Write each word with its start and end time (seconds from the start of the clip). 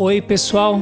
Oi, 0.00 0.22
pessoal. 0.22 0.80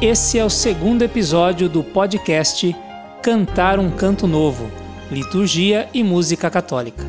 Esse 0.00 0.38
é 0.38 0.44
o 0.44 0.48
segundo 0.48 1.02
episódio 1.02 1.68
do 1.68 1.82
podcast 1.82 2.72
Cantar 3.20 3.80
um 3.80 3.90
Canto 3.90 4.28
Novo, 4.28 4.70
Liturgia 5.10 5.88
e 5.92 6.04
Música 6.04 6.48
Católica. 6.48 7.04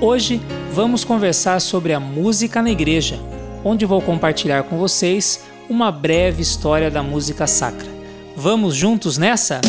Hoje 0.00 0.40
vamos 0.72 1.02
conversar 1.02 1.60
sobre 1.60 1.92
a 1.92 1.98
música 1.98 2.62
na 2.62 2.70
igreja, 2.70 3.18
onde 3.64 3.84
vou 3.84 4.00
compartilhar 4.00 4.62
com 4.62 4.78
vocês 4.78 5.42
uma 5.68 5.90
breve 5.90 6.42
história 6.42 6.92
da 6.92 7.02
música 7.02 7.44
sacra. 7.48 7.90
Vamos 8.36 8.76
juntos 8.76 9.18
nessa? 9.18 9.60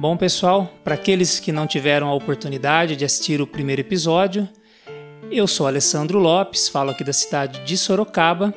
Bom, 0.00 0.16
pessoal, 0.16 0.72
para 0.84 0.94
aqueles 0.94 1.40
que 1.40 1.50
não 1.50 1.66
tiveram 1.66 2.06
a 2.06 2.14
oportunidade 2.14 2.94
de 2.94 3.04
assistir 3.04 3.40
o 3.40 3.46
primeiro 3.48 3.80
episódio, 3.80 4.48
eu 5.28 5.44
sou 5.48 5.66
Alessandro 5.66 6.20
Lopes, 6.20 6.68
falo 6.68 6.92
aqui 6.92 7.02
da 7.02 7.12
cidade 7.12 7.64
de 7.64 7.76
Sorocaba. 7.76 8.54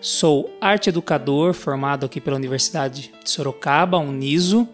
Sou 0.00 0.56
arte 0.60 0.90
educador 0.90 1.52
formado 1.52 2.06
aqui 2.06 2.20
pela 2.20 2.36
Universidade 2.36 3.12
de 3.24 3.28
Sorocaba, 3.28 3.98
Uniso, 3.98 4.68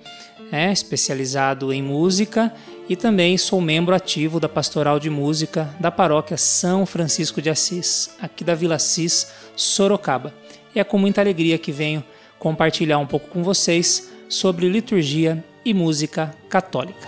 é, 0.52 0.70
especializado 0.70 1.72
em 1.72 1.82
música 1.82 2.52
e 2.87 2.95
também 2.96 3.38
sou 3.38 3.59
membro 3.59 3.95
ativo 3.95 4.38
da 4.38 4.46
Pastoral 4.48 5.00
de 5.00 5.09
Música 5.09 5.74
da 5.80 5.90
Paróquia 5.90 6.37
São 6.37 6.84
Francisco 6.84 7.40
de 7.40 7.48
Assis, 7.48 8.14
aqui 8.20 8.45
da 8.45 8.54
Vila 8.54 8.74
Assis, 8.74 9.32
Sorocaba. 9.56 10.34
E 10.74 10.80
é 10.80 10.84
com 10.84 10.98
muita 10.98 11.23
alegria 11.23 11.56
que 11.56 11.73
venho 11.73 12.04
compartilhar 12.38 12.98
um 12.98 13.06
pouco 13.06 13.26
com 13.28 13.42
vocês 13.42 14.12
sobre 14.28 14.68
liturgia 14.68 15.42
e 15.64 15.74
música 15.74 16.34
católica. 16.48 17.06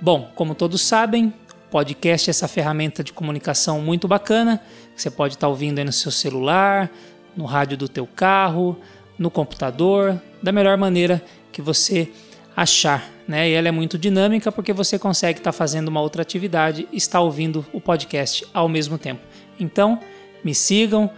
Bom, 0.00 0.30
como 0.34 0.54
todos 0.54 0.82
sabem, 0.82 1.32
podcast 1.70 2.28
é 2.28 2.30
essa 2.30 2.46
ferramenta 2.46 3.02
de 3.02 3.12
comunicação 3.12 3.80
muito 3.80 4.06
bacana, 4.06 4.62
que 4.94 5.02
você 5.02 5.10
pode 5.10 5.34
estar 5.34 5.48
ouvindo 5.48 5.78
aí 5.78 5.84
no 5.84 5.92
seu 5.92 6.12
celular, 6.12 6.90
no 7.36 7.44
rádio 7.44 7.76
do 7.76 7.88
teu 7.88 8.06
carro, 8.06 8.78
no 9.18 9.30
computador, 9.30 10.20
da 10.42 10.52
melhor 10.52 10.76
maneira 10.76 11.22
que 11.50 11.60
você 11.60 12.08
achar, 12.56 13.10
né? 13.26 13.50
E 13.50 13.52
ela 13.52 13.68
é 13.68 13.70
muito 13.70 13.98
dinâmica 13.98 14.50
porque 14.50 14.72
você 14.72 14.98
consegue 14.98 15.40
estar 15.40 15.52
fazendo 15.52 15.88
uma 15.88 16.00
outra 16.00 16.22
atividade 16.22 16.88
e 16.92 16.96
estar 16.96 17.20
ouvindo 17.20 17.66
o 17.72 17.80
podcast 17.80 18.46
ao 18.54 18.68
mesmo 18.68 18.96
tempo. 18.96 19.20
Então, 19.58 20.00
me 20.44 20.54
sigam, 20.54 21.10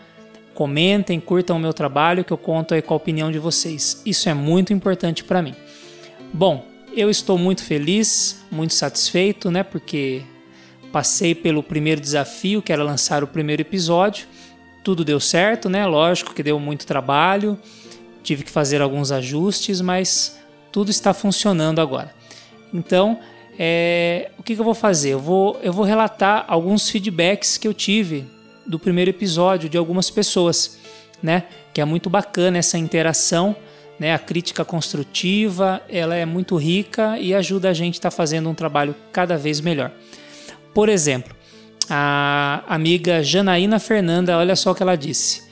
Comentem, 0.58 1.20
curtam 1.20 1.56
o 1.56 1.60
meu 1.60 1.72
trabalho 1.72 2.24
que 2.24 2.32
eu 2.32 2.36
conto 2.36 2.74
aí 2.74 2.82
com 2.82 2.92
a 2.92 2.96
opinião 2.96 3.30
de 3.30 3.38
vocês. 3.38 4.02
Isso 4.04 4.28
é 4.28 4.34
muito 4.34 4.72
importante 4.72 5.22
para 5.22 5.40
mim. 5.40 5.54
Bom, 6.32 6.66
eu 6.92 7.08
estou 7.08 7.38
muito 7.38 7.62
feliz, 7.62 8.44
muito 8.50 8.74
satisfeito, 8.74 9.52
né? 9.52 9.62
Porque 9.62 10.20
passei 10.90 11.32
pelo 11.32 11.62
primeiro 11.62 12.00
desafio, 12.00 12.60
que 12.60 12.72
era 12.72 12.82
lançar 12.82 13.22
o 13.22 13.28
primeiro 13.28 13.62
episódio. 13.62 14.26
Tudo 14.82 15.04
deu 15.04 15.20
certo, 15.20 15.68
né? 15.68 15.86
Lógico 15.86 16.34
que 16.34 16.42
deu 16.42 16.58
muito 16.58 16.88
trabalho, 16.88 17.56
tive 18.24 18.42
que 18.42 18.50
fazer 18.50 18.82
alguns 18.82 19.12
ajustes, 19.12 19.80
mas 19.80 20.40
tudo 20.72 20.90
está 20.90 21.14
funcionando 21.14 21.80
agora. 21.80 22.12
Então, 22.74 23.20
é, 23.56 24.32
o 24.36 24.42
que, 24.42 24.56
que 24.56 24.60
eu 24.60 24.64
vou 24.64 24.74
fazer? 24.74 25.10
Eu 25.10 25.20
vou, 25.20 25.56
eu 25.62 25.72
vou 25.72 25.84
relatar 25.84 26.44
alguns 26.48 26.90
feedbacks 26.90 27.56
que 27.56 27.68
eu 27.68 27.72
tive 27.72 28.26
do 28.68 28.78
primeiro 28.78 29.10
episódio 29.10 29.68
de 29.68 29.78
algumas 29.78 30.10
pessoas, 30.10 30.78
né? 31.22 31.44
Que 31.72 31.80
é 31.80 31.84
muito 31.84 32.10
bacana 32.10 32.58
essa 32.58 32.76
interação, 32.76 33.56
né? 33.98 34.14
A 34.14 34.18
crítica 34.18 34.64
construtiva, 34.64 35.82
ela 35.88 36.14
é 36.14 36.26
muito 36.26 36.54
rica 36.56 37.18
e 37.18 37.34
ajuda 37.34 37.70
a 37.70 37.72
gente 37.72 37.94
a 37.94 37.98
estar 37.98 38.10
tá 38.10 38.16
fazendo 38.16 38.48
um 38.50 38.54
trabalho 38.54 38.94
cada 39.10 39.38
vez 39.38 39.60
melhor. 39.60 39.90
Por 40.74 40.88
exemplo, 40.88 41.34
a 41.88 42.62
amiga 42.68 43.22
Janaína 43.22 43.78
Fernanda, 43.78 44.36
olha 44.36 44.54
só 44.54 44.72
o 44.72 44.74
que 44.74 44.82
ela 44.82 44.94
disse. 44.94 45.48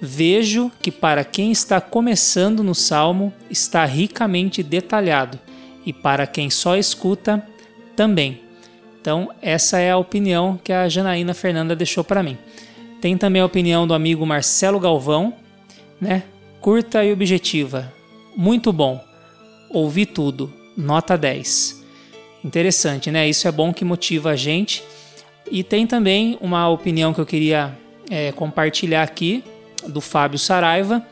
Vejo 0.00 0.72
que 0.82 0.90
para 0.90 1.24
quem 1.24 1.52
está 1.52 1.80
começando 1.80 2.62
no 2.62 2.74
salmo 2.74 3.32
está 3.50 3.84
ricamente 3.84 4.62
detalhado, 4.62 5.38
e 5.86 5.92
para 5.92 6.26
quem 6.26 6.50
só 6.50 6.76
escuta, 6.76 7.46
também. 7.94 8.40
Então, 9.00 9.30
essa 9.42 9.78
é 9.78 9.90
a 9.90 9.98
opinião 9.98 10.58
que 10.62 10.72
a 10.72 10.88
Janaína 10.88 11.34
Fernanda 11.34 11.76
deixou 11.76 12.02
para 12.02 12.22
mim. 12.22 12.38
Tem 13.04 13.18
também 13.18 13.42
a 13.42 13.44
opinião 13.44 13.86
do 13.86 13.92
amigo 13.92 14.24
Marcelo 14.24 14.80
Galvão, 14.80 15.34
né? 16.00 16.22
Curta 16.58 17.04
e 17.04 17.12
objetiva. 17.12 17.92
Muito 18.34 18.72
bom. 18.72 18.98
Ouvi 19.68 20.06
tudo. 20.06 20.50
Nota 20.74 21.14
10. 21.14 21.84
Interessante, 22.42 23.10
né? 23.10 23.28
Isso 23.28 23.46
é 23.46 23.52
bom 23.52 23.74
que 23.74 23.84
motiva 23.84 24.30
a 24.30 24.36
gente. 24.36 24.82
E 25.50 25.62
tem 25.62 25.86
também 25.86 26.38
uma 26.40 26.66
opinião 26.70 27.12
que 27.12 27.20
eu 27.20 27.26
queria 27.26 27.76
é, 28.10 28.32
compartilhar 28.32 29.02
aqui, 29.02 29.44
do 29.86 30.00
Fábio 30.00 30.38
Saraiva. 30.38 31.06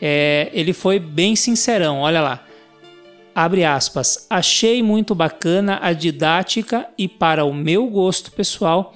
É, 0.00 0.48
ele 0.54 0.72
foi 0.72 0.98
bem 0.98 1.36
sincerão, 1.36 1.98
olha 1.98 2.22
lá. 2.22 2.42
Abre 3.34 3.66
aspas. 3.66 4.26
Achei 4.30 4.82
muito 4.82 5.14
bacana 5.14 5.78
a 5.82 5.92
didática 5.92 6.88
e, 6.96 7.06
para 7.06 7.44
o 7.44 7.52
meu 7.52 7.86
gosto 7.88 8.32
pessoal, 8.32 8.94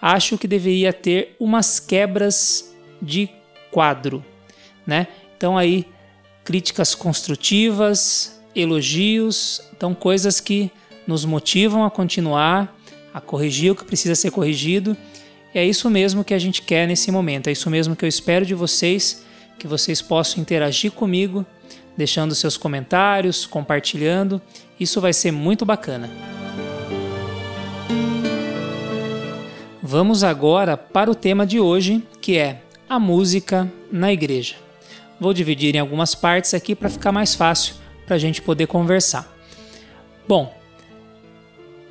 acho 0.00 0.38
que 0.38 0.46
deveria 0.46 0.92
ter 0.92 1.36
umas 1.38 1.80
quebras 1.80 2.74
de 3.00 3.28
quadro, 3.70 4.24
né? 4.86 5.06
Então 5.36 5.56
aí 5.56 5.86
críticas 6.44 6.94
construtivas, 6.94 8.40
elogios, 8.54 9.60
então 9.76 9.94
coisas 9.94 10.40
que 10.40 10.70
nos 11.06 11.24
motivam 11.24 11.84
a 11.84 11.90
continuar, 11.90 12.74
a 13.12 13.20
corrigir 13.20 13.72
o 13.72 13.74
que 13.74 13.84
precisa 13.84 14.14
ser 14.14 14.30
corrigido. 14.30 14.96
É 15.54 15.64
isso 15.64 15.88
mesmo 15.88 16.24
que 16.24 16.34
a 16.34 16.38
gente 16.38 16.62
quer 16.62 16.86
nesse 16.86 17.10
momento, 17.10 17.48
é 17.48 17.52
isso 17.52 17.68
mesmo 17.70 17.96
que 17.96 18.04
eu 18.04 18.08
espero 18.08 18.44
de 18.44 18.54
vocês, 18.54 19.24
que 19.58 19.66
vocês 19.66 20.02
possam 20.02 20.40
interagir 20.40 20.92
comigo, 20.92 21.44
deixando 21.96 22.34
seus 22.34 22.56
comentários, 22.56 23.46
compartilhando. 23.46 24.40
Isso 24.78 25.00
vai 25.00 25.12
ser 25.12 25.32
muito 25.32 25.64
bacana. 25.64 26.10
Vamos 29.98 30.22
agora 30.22 30.76
para 30.76 31.10
o 31.10 31.14
tema 31.14 31.46
de 31.46 31.58
hoje, 31.58 32.02
que 32.20 32.36
é 32.36 32.60
a 32.86 32.98
música 32.98 33.72
na 33.90 34.12
igreja. 34.12 34.56
Vou 35.18 35.32
dividir 35.32 35.74
em 35.74 35.78
algumas 35.78 36.14
partes 36.14 36.52
aqui 36.52 36.74
para 36.74 36.90
ficar 36.90 37.12
mais 37.12 37.34
fácil 37.34 37.76
para 38.04 38.16
a 38.16 38.18
gente 38.18 38.42
poder 38.42 38.66
conversar. 38.66 39.26
Bom, 40.28 40.54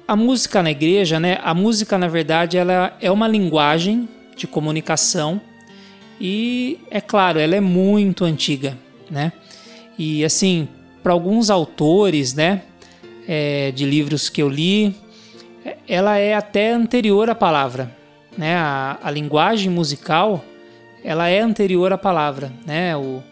a 0.07 0.15
música 0.15 0.61
na 0.61 0.69
igreja, 0.69 1.19
né? 1.19 1.39
A 1.43 1.55
música, 1.55 1.97
na 1.97 2.07
verdade, 2.07 2.59
ela 2.59 2.95
é 3.01 3.09
uma 3.09 3.27
linguagem 3.27 4.07
de 4.37 4.45
comunicação 4.45 5.41
e, 6.21 6.79
é 6.91 7.01
claro, 7.01 7.39
ela 7.39 7.55
é 7.55 7.59
muito 7.59 8.23
antiga, 8.23 8.77
né? 9.09 9.33
E 9.97 10.23
assim, 10.23 10.67
para 11.01 11.11
alguns 11.11 11.49
autores, 11.49 12.35
né, 12.35 12.61
é, 13.27 13.71
de 13.71 13.83
livros 13.83 14.29
que 14.29 14.43
eu 14.43 14.47
li, 14.47 14.95
ela 15.87 16.17
é 16.17 16.33
até 16.33 16.71
anterior 16.71 17.29
à 17.29 17.35
palavra, 17.35 17.91
né? 18.37 18.55
A, 18.55 18.99
a 19.01 19.11
linguagem 19.11 19.69
musical, 19.69 20.43
ela 21.03 21.27
é 21.27 21.39
anterior 21.39 21.91
à 21.91 21.97
palavra, 21.97 22.51
né? 22.65 22.95
O, 22.95 23.23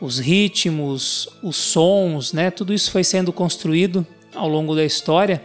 os 0.00 0.18
ritmos, 0.18 1.28
os 1.42 1.56
sons, 1.56 2.32
né? 2.32 2.50
Tudo 2.50 2.74
isso 2.74 2.90
foi 2.90 3.04
sendo 3.04 3.32
construído 3.32 4.06
ao 4.34 4.48
longo 4.48 4.74
da 4.74 4.84
história 4.84 5.42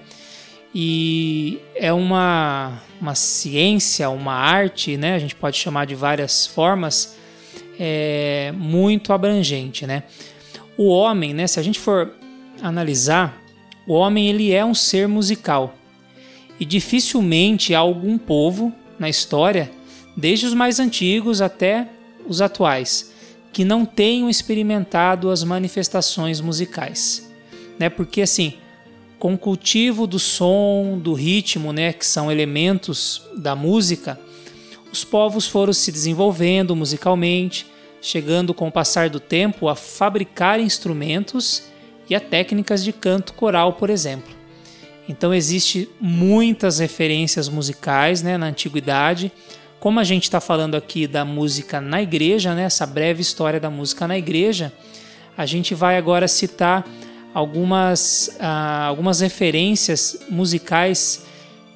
e 0.74 1.60
é 1.76 1.94
uma, 1.94 2.82
uma 3.00 3.16
ciência, 3.16 4.10
uma 4.10 4.34
arte, 4.34 4.98
né? 4.98 5.16
A 5.16 5.20
gente 5.20 5.36
pode 5.36 5.58
chamar 5.58 5.86
de 5.86 5.96
várias 5.96 6.46
formas, 6.46 7.18
é, 7.80 8.52
muito 8.58 9.14
abrangente, 9.14 9.88
né? 9.88 10.04
O 10.78 10.90
homem, 10.90 11.34
né? 11.34 11.48
Se 11.48 11.60
a 11.60 11.64
gente 11.64 11.80
for 11.80 12.12
analisar, 12.62 13.42
o 13.88 13.94
homem 13.94 14.28
ele 14.28 14.52
é 14.52 14.64
um 14.66 14.74
ser 14.74 15.08
musical 15.08 15.79
e 16.60 16.66
dificilmente 16.66 17.74
há 17.74 17.80
algum 17.80 18.18
povo 18.18 18.74
na 18.98 19.10
história, 19.10 19.72
desde 20.16 20.46
os 20.46 20.54
mais 20.54 20.80
antigos 20.80 21.42
até 21.42 21.88
os 22.28 22.42
atuais, 22.42 23.14
que 23.54 23.64
não 23.64 23.86
tenham 23.86 24.30
experimentado 24.30 25.32
as 25.32 25.44
manifestações 25.44 26.42
musicais. 26.42 27.32
Né? 27.80 27.90
Porque 27.90 28.22
assim, 28.22 28.56
com 29.18 29.34
o 29.34 29.38
cultivo 29.38 30.06
do 30.06 30.20
som, 30.20 31.00
do 31.02 31.14
ritmo, 31.14 31.74
né, 31.74 31.94
que 31.94 32.06
são 32.06 32.32
elementos 32.32 33.22
da 33.38 33.56
música, 33.56 34.20
os 34.92 35.04
povos 35.04 35.48
foram 35.48 35.74
se 35.74 35.92
desenvolvendo 35.92 36.76
musicalmente, 36.76 37.66
chegando 38.02 38.54
com 38.54 38.68
o 38.68 38.72
passar 38.72 39.10
do 39.10 39.20
tempo 39.20 39.68
a 39.68 39.76
fabricar 39.76 40.60
instrumentos 40.60 41.64
e 42.10 42.16
a 42.16 42.20
técnicas 42.20 42.84
de 42.84 42.92
canto 42.92 43.34
coral, 43.34 43.74
por 43.74 43.90
exemplo. 43.90 44.39
Então 45.10 45.34
existe 45.34 45.90
muitas 46.00 46.78
referências 46.78 47.50
musicais 47.50 48.22
né, 48.22 48.38
na 48.38 48.46
antiguidade. 48.46 49.32
Como 49.80 50.00
a 50.00 50.04
gente 50.04 50.26
está 50.26 50.40
falando 50.40 50.76
aqui 50.76 51.08
da 51.08 51.26
música 51.26 51.82
na 51.82 52.00
igreja, 52.00 52.54
né, 52.54 52.66
essa 52.66 52.86
breve 52.86 53.20
história 53.24 53.60
da 53.60 53.72
música 53.72 54.08
na 54.08 54.16
igreja, 54.20 54.72
a 55.36 55.48
gente 55.48 55.74
vai 55.74 55.98
agora 55.98 56.28
citar 56.28 56.88
algumas, 57.34 58.38
ah, 58.40 58.86
algumas 58.86 59.20
referências 59.20 60.20
musicais 60.30 61.26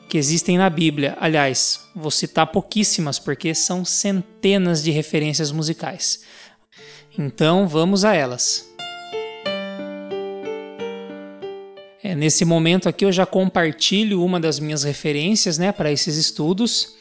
que 0.08 0.18
existem 0.20 0.56
na 0.56 0.70
Bíblia. 0.70 1.18
Aliás, 1.20 1.90
vou 1.96 2.12
citar 2.12 2.46
pouquíssimas 2.46 3.18
porque 3.18 3.56
são 3.56 3.84
centenas 3.84 4.84
de 4.84 4.92
referências 4.92 5.52
musicais. 5.52 6.22
Então 7.18 7.68
vamos 7.68 8.06
a 8.06 8.14
elas. 8.14 8.73
É, 12.04 12.14
nesse 12.14 12.44
momento 12.44 12.90
aqui 12.90 13.06
eu 13.06 13.14
já 13.14 13.26
compartilho 13.26 14.22
uma 14.22 14.38
das 14.38 14.60
minhas 14.60 14.84
referências 14.84 15.58
né, 15.58 15.72
para 15.72 15.90
esses 15.90 16.18
estudos, 16.18 16.96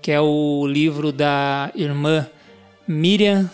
que 0.00 0.10
é 0.10 0.18
o 0.18 0.66
livro 0.66 1.12
da 1.12 1.70
irmã 1.74 2.26
Miriam 2.88 3.50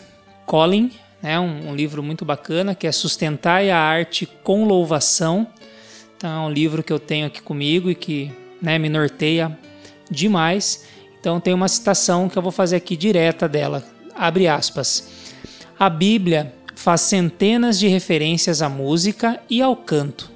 Collin, 0.47 0.93
né, 1.21 1.41
um, 1.41 1.71
um 1.71 1.75
livro 1.75 2.05
muito 2.05 2.25
bacana 2.25 2.73
que 2.73 2.87
é 2.87 2.93
Sustentar 2.93 3.65
a 3.65 3.77
Arte 3.77 4.27
com 4.45 4.65
Louvação. 4.65 5.49
Então 6.17 6.31
é 6.31 6.47
um 6.47 6.51
livro 6.53 6.85
que 6.85 6.93
eu 6.93 7.01
tenho 7.01 7.27
aqui 7.27 7.43
comigo 7.43 7.91
e 7.91 7.95
que 7.97 8.31
né, 8.63 8.79
me 8.79 8.89
norteia 8.89 9.59
demais. 10.09 10.85
Então 11.19 11.41
tem 11.41 11.53
uma 11.53 11.67
citação 11.67 12.29
que 12.29 12.39
eu 12.39 12.43
vou 12.43 12.53
fazer 12.53 12.77
aqui 12.77 12.97
direta 12.97 13.49
dela. 13.49 13.85
Abre 14.15 14.47
aspas. 14.47 15.09
A 15.77 15.91
Bíblia 15.91 16.55
faz 16.77 17.01
centenas 17.01 17.77
de 17.77 17.89
referências 17.89 18.63
à 18.63 18.69
música 18.69 19.41
e 19.51 19.61
ao 19.61 19.75
canto, 19.75 20.36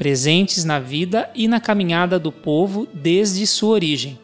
presentes 0.00 0.64
na 0.64 0.80
vida 0.80 1.28
e 1.34 1.46
na 1.46 1.60
caminhada 1.60 2.18
do 2.18 2.32
povo 2.32 2.88
desde 2.90 3.46
sua 3.46 3.68
origem. 3.68 4.18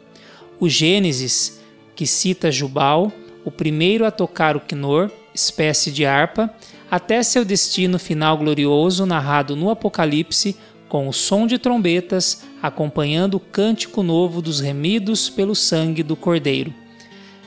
O 0.59 0.67
Gênesis, 0.67 1.61
que 1.95 2.07
cita 2.07 2.51
Jubal, 2.51 3.11
o 3.45 3.51
primeiro 3.51 4.03
a 4.03 4.09
tocar 4.09 4.57
o 4.57 4.59
quinor, 4.59 5.11
espécie 5.35 5.91
de 5.91 6.03
harpa, 6.03 6.51
até 6.89 7.21
seu 7.21 7.45
destino 7.45 7.99
final 7.99 8.39
glorioso 8.39 9.05
narrado 9.05 9.55
no 9.55 9.69
Apocalipse, 9.69 10.57
com 10.89 11.07
o 11.07 11.13
som 11.13 11.45
de 11.45 11.59
trombetas, 11.59 12.43
acompanhando 12.59 13.35
o 13.35 13.39
cântico 13.39 14.01
novo 14.01 14.41
dos 14.41 14.59
remidos 14.59 15.29
pelo 15.29 15.53
sangue 15.53 16.01
do 16.01 16.15
Cordeiro. 16.15 16.73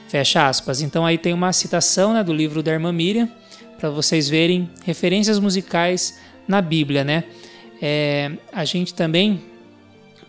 Fecha 0.07 0.47
aspas. 0.47 0.81
Então 0.81 1.05
aí 1.05 1.19
tem 1.19 1.35
uma 1.35 1.53
citação 1.53 2.15
né, 2.15 2.23
do 2.23 2.33
livro 2.33 2.63
da 2.63 2.71
irmã 2.71 2.93
Miriam, 2.93 3.29
para 3.77 3.91
vocês 3.91 4.29
verem 4.29 4.71
referências 4.85 5.41
musicais 5.41 6.21
na 6.47 6.63
Bíblia, 6.63 7.03
né? 7.03 7.25
É, 7.81 8.33
a 8.53 8.65
gente 8.65 8.93
também 8.93 9.41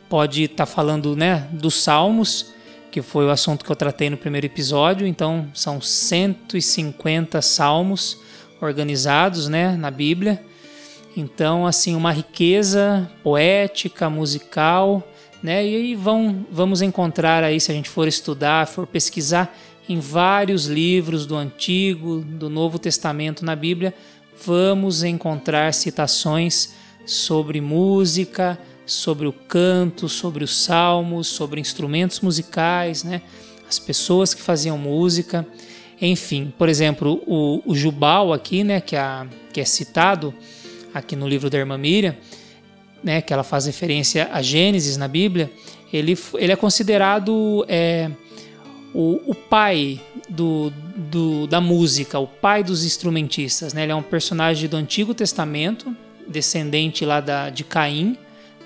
pode 0.10 0.44
estar 0.44 0.66
tá 0.66 0.66
falando 0.66 1.16
né, 1.16 1.48
dos 1.52 1.82
Salmos, 1.82 2.54
que 2.92 3.02
foi 3.02 3.26
o 3.26 3.30
assunto 3.30 3.64
que 3.64 3.72
eu 3.72 3.76
tratei 3.76 4.10
no 4.10 4.18
primeiro 4.18 4.46
episódio. 4.46 5.08
Então, 5.08 5.50
são 5.54 5.82
150 5.82 7.42
salmos 7.42 8.18
organizados 8.62 9.48
né, 9.48 9.76
na 9.76 9.90
Bíblia. 9.90 10.44
Então, 11.16 11.66
assim, 11.66 11.96
uma 11.96 12.12
riqueza 12.12 13.10
poética, 13.24 14.10
musical, 14.10 15.06
né? 15.44 15.66
E 15.66 15.76
aí 15.76 15.96
vão, 15.96 16.46
vamos 16.52 16.82
encontrar 16.82 17.44
aí, 17.44 17.60
se 17.60 17.72
a 17.72 17.76
gente 17.76 17.90
for 17.90 18.08
estudar, 18.08 18.68
for 18.68 18.88
pesquisar 18.88 19.58
em 19.90 20.00
vários 20.00 20.68
livros 20.68 21.26
do 21.26 21.36
Antigo, 21.36 22.22
do 22.22 22.50
Novo 22.50 22.80
Testamento 22.80 23.44
na 23.44 23.56
Bíblia, 23.56 23.94
vamos 24.46 25.04
encontrar 25.04 25.74
citações 25.74 26.74
sobre 27.06 27.60
música, 27.62 28.60
sobre 28.86 29.28
o 29.28 29.34
canto, 29.34 30.10
sobre 30.10 30.44
os 30.44 30.56
salmos, 30.56 31.28
sobre 31.28 31.62
instrumentos 31.62 32.20
musicais, 32.20 33.04
né? 33.04 33.22
As 33.68 33.80
pessoas 33.80 34.34
que 34.34 34.42
faziam 34.42 34.78
música, 34.78 35.48
enfim, 36.02 36.54
por 36.58 36.68
exemplo, 36.68 37.22
o, 37.26 37.62
o 37.66 37.76
Jubal 37.76 38.34
aqui, 38.34 38.64
né, 38.64 38.82
que, 38.82 38.96
a, 38.96 39.26
que 39.54 39.62
é 39.62 39.66
citado, 39.66 40.34
aqui 40.94 41.16
no 41.16 41.28
livro 41.28 41.50
da 41.50 41.58
irmã 41.58 41.78
Miriam, 41.78 42.18
né, 43.04 43.22
que 43.22 43.32
ela 43.32 43.44
faz 43.44 43.66
referência 43.66 44.30
a 44.32 44.42
Gênesis 44.42 44.98
na 44.98 45.08
Bíblia, 45.08 45.50
ele, 45.94 46.18
ele 46.36 46.52
é 46.52 46.56
considerado 46.56 47.66
é, 47.68 48.12
o, 48.94 49.22
o 49.26 49.36
pai 49.36 50.02
do, 50.30 50.72
do, 50.96 51.48
da 51.48 51.62
música, 51.62 52.20
o 52.20 52.28
pai 52.28 52.64
dos 52.64 52.86
instrumentistas. 52.86 53.74
Né? 53.74 53.84
Ele 53.84 53.92
é 53.92 53.96
um 53.96 54.04
personagem 54.04 54.70
do 54.70 54.78
Antigo 54.78 55.14
Testamento, 55.14 55.96
descendente 56.32 57.06
lá 57.06 57.20
da, 57.20 57.50
de 57.50 57.64
Caim, 57.64 58.18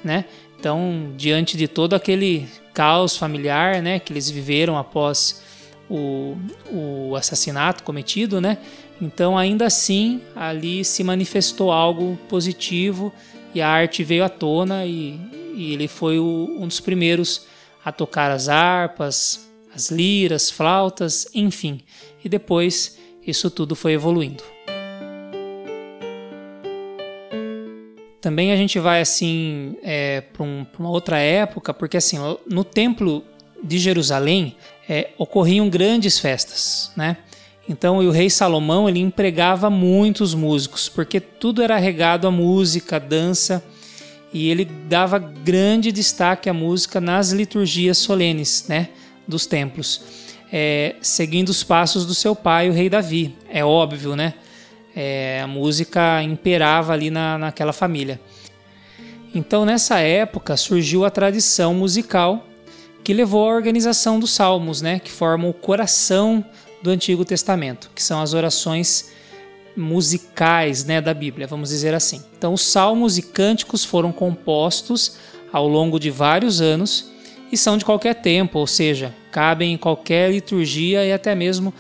né? 0.04 0.26
Então, 0.60 1.14
diante 1.18 1.58
de 1.58 1.68
todo 1.68 1.94
aquele 1.94 2.48
caos 2.74 3.16
familiar, 3.16 3.82
né, 3.82 4.00
que 4.00 4.12
eles 4.12 4.30
viveram 4.30 4.78
após 4.78 5.42
o, 5.90 6.36
o 6.72 7.16
assassinato 7.16 7.84
cometido, 7.84 8.42
né? 8.42 8.58
Então, 9.02 9.38
ainda 9.38 9.66
assim, 9.66 10.22
ali 10.36 10.84
se 10.84 11.04
manifestou 11.04 11.72
algo 11.72 12.18
positivo 12.30 13.14
e 13.54 13.62
a 13.62 13.68
arte 13.68 14.04
veio 14.04 14.24
à 14.24 14.30
tona 14.30 14.86
e, 14.86 15.20
e 15.54 15.74
ele 15.74 15.88
foi 15.88 16.18
o, 16.20 16.58
um 16.60 16.68
dos 16.68 16.80
primeiros 16.80 17.46
a 17.84 17.92
tocar 17.92 18.32
as 18.32 18.50
harpas, 18.50 19.50
as 19.74 19.92
liras, 19.92 20.50
flautas, 20.50 21.28
enfim. 21.34 21.82
E 22.24 22.30
depois 22.30 22.98
isso 23.26 23.50
tudo 23.52 23.76
foi 23.76 23.94
evoluindo. 23.94 24.55
Também 28.26 28.52
a 28.52 28.56
gente 28.56 28.80
vai 28.80 29.02
assim 29.02 29.76
é, 29.84 30.22
para 30.22 30.42
um, 30.42 30.66
uma 30.80 30.90
outra 30.90 31.20
época, 31.20 31.72
porque 31.72 31.96
assim 31.96 32.18
no 32.50 32.64
templo 32.64 33.24
de 33.64 33.78
Jerusalém 33.78 34.56
é, 34.90 35.12
ocorriam 35.16 35.70
grandes 35.70 36.18
festas, 36.18 36.92
né? 36.98 37.18
Então 37.70 38.00
o 38.00 38.10
rei 38.10 38.28
Salomão 38.28 38.90
ele 38.90 39.00
empregava 39.00 39.70
muitos 39.70 40.34
músicos, 40.34 40.90
porque 40.90 41.20
tudo 41.20 41.62
era 41.62 41.78
regado 41.78 42.28
à 42.28 42.32
música, 42.32 43.00
dança, 43.00 43.64
e 44.34 44.50
ele 44.50 44.66
dava 44.66 45.20
grande 45.20 45.92
destaque 45.92 46.50
à 46.50 46.54
música 46.54 47.00
nas 47.00 47.30
liturgias 47.30 48.00
solenes, 48.00 48.66
né, 48.68 48.90
dos 49.28 49.46
templos, 49.46 50.02
é, 50.52 50.96
seguindo 51.00 51.50
os 51.50 51.64
passos 51.64 52.08
do 52.08 52.16
seu 52.16 52.36
pai, 52.36 52.72
o 52.72 52.74
rei 52.74 52.90
Davi. 52.90 53.36
É 53.48 53.64
óbvio, 53.64 54.16
né? 54.16 54.34
É, 54.96 55.42
a 55.44 55.48
música 55.48 56.24
imperava 56.24 56.94
ali 56.94 57.10
na, 57.10 57.38
naquela 57.38 57.74
família. 57.74 58.20
Então 59.34 59.66
nessa 59.66 60.00
época 60.00 60.56
surgiu 60.56 61.04
a 61.04 61.10
tradição 61.10 61.74
musical 61.74 62.48
que 63.04 63.14
levou 63.14 63.48
à 63.48 63.54
organização 63.54 64.20
dos 64.20 64.32
salmos, 64.32 64.82
né, 64.82 64.98
que 64.98 65.12
formam 65.12 65.50
o 65.50 65.54
coração 65.54 66.44
do 66.82 66.90
Antigo 66.90 67.24
Testamento, 67.24 67.92
que 67.94 68.02
são 68.02 68.22
as 68.22 68.34
orações 68.34 69.12
musicais 69.76 70.86
né, 70.86 71.02
da 71.02 71.14
Bíblia, 71.14 71.46
vamos 71.46 71.70
dizer 71.70 71.94
assim. 71.94 72.24
Então, 72.38 72.54
os 72.54 72.62
salmos 72.62 73.18
e 73.18 73.22
cânticos 73.22 73.84
foram 73.84 74.12
compostos 74.12 75.18
ao 75.52 75.68
longo 75.68 76.00
de 76.00 76.10
vários 76.10 76.62
anos 76.62 77.12
e 77.52 77.58
são 77.58 77.78
de 77.78 77.86
qualquer 77.86 78.16
tempo, 78.16 78.60
ou 78.60 78.68
seja, 78.68 79.14
cabem 79.32 79.74
em 79.74 79.78
qualquer 79.78 80.32
liturgia 80.32 81.06
e 81.06 81.12
até 81.14 81.36
mesmo 81.36 81.74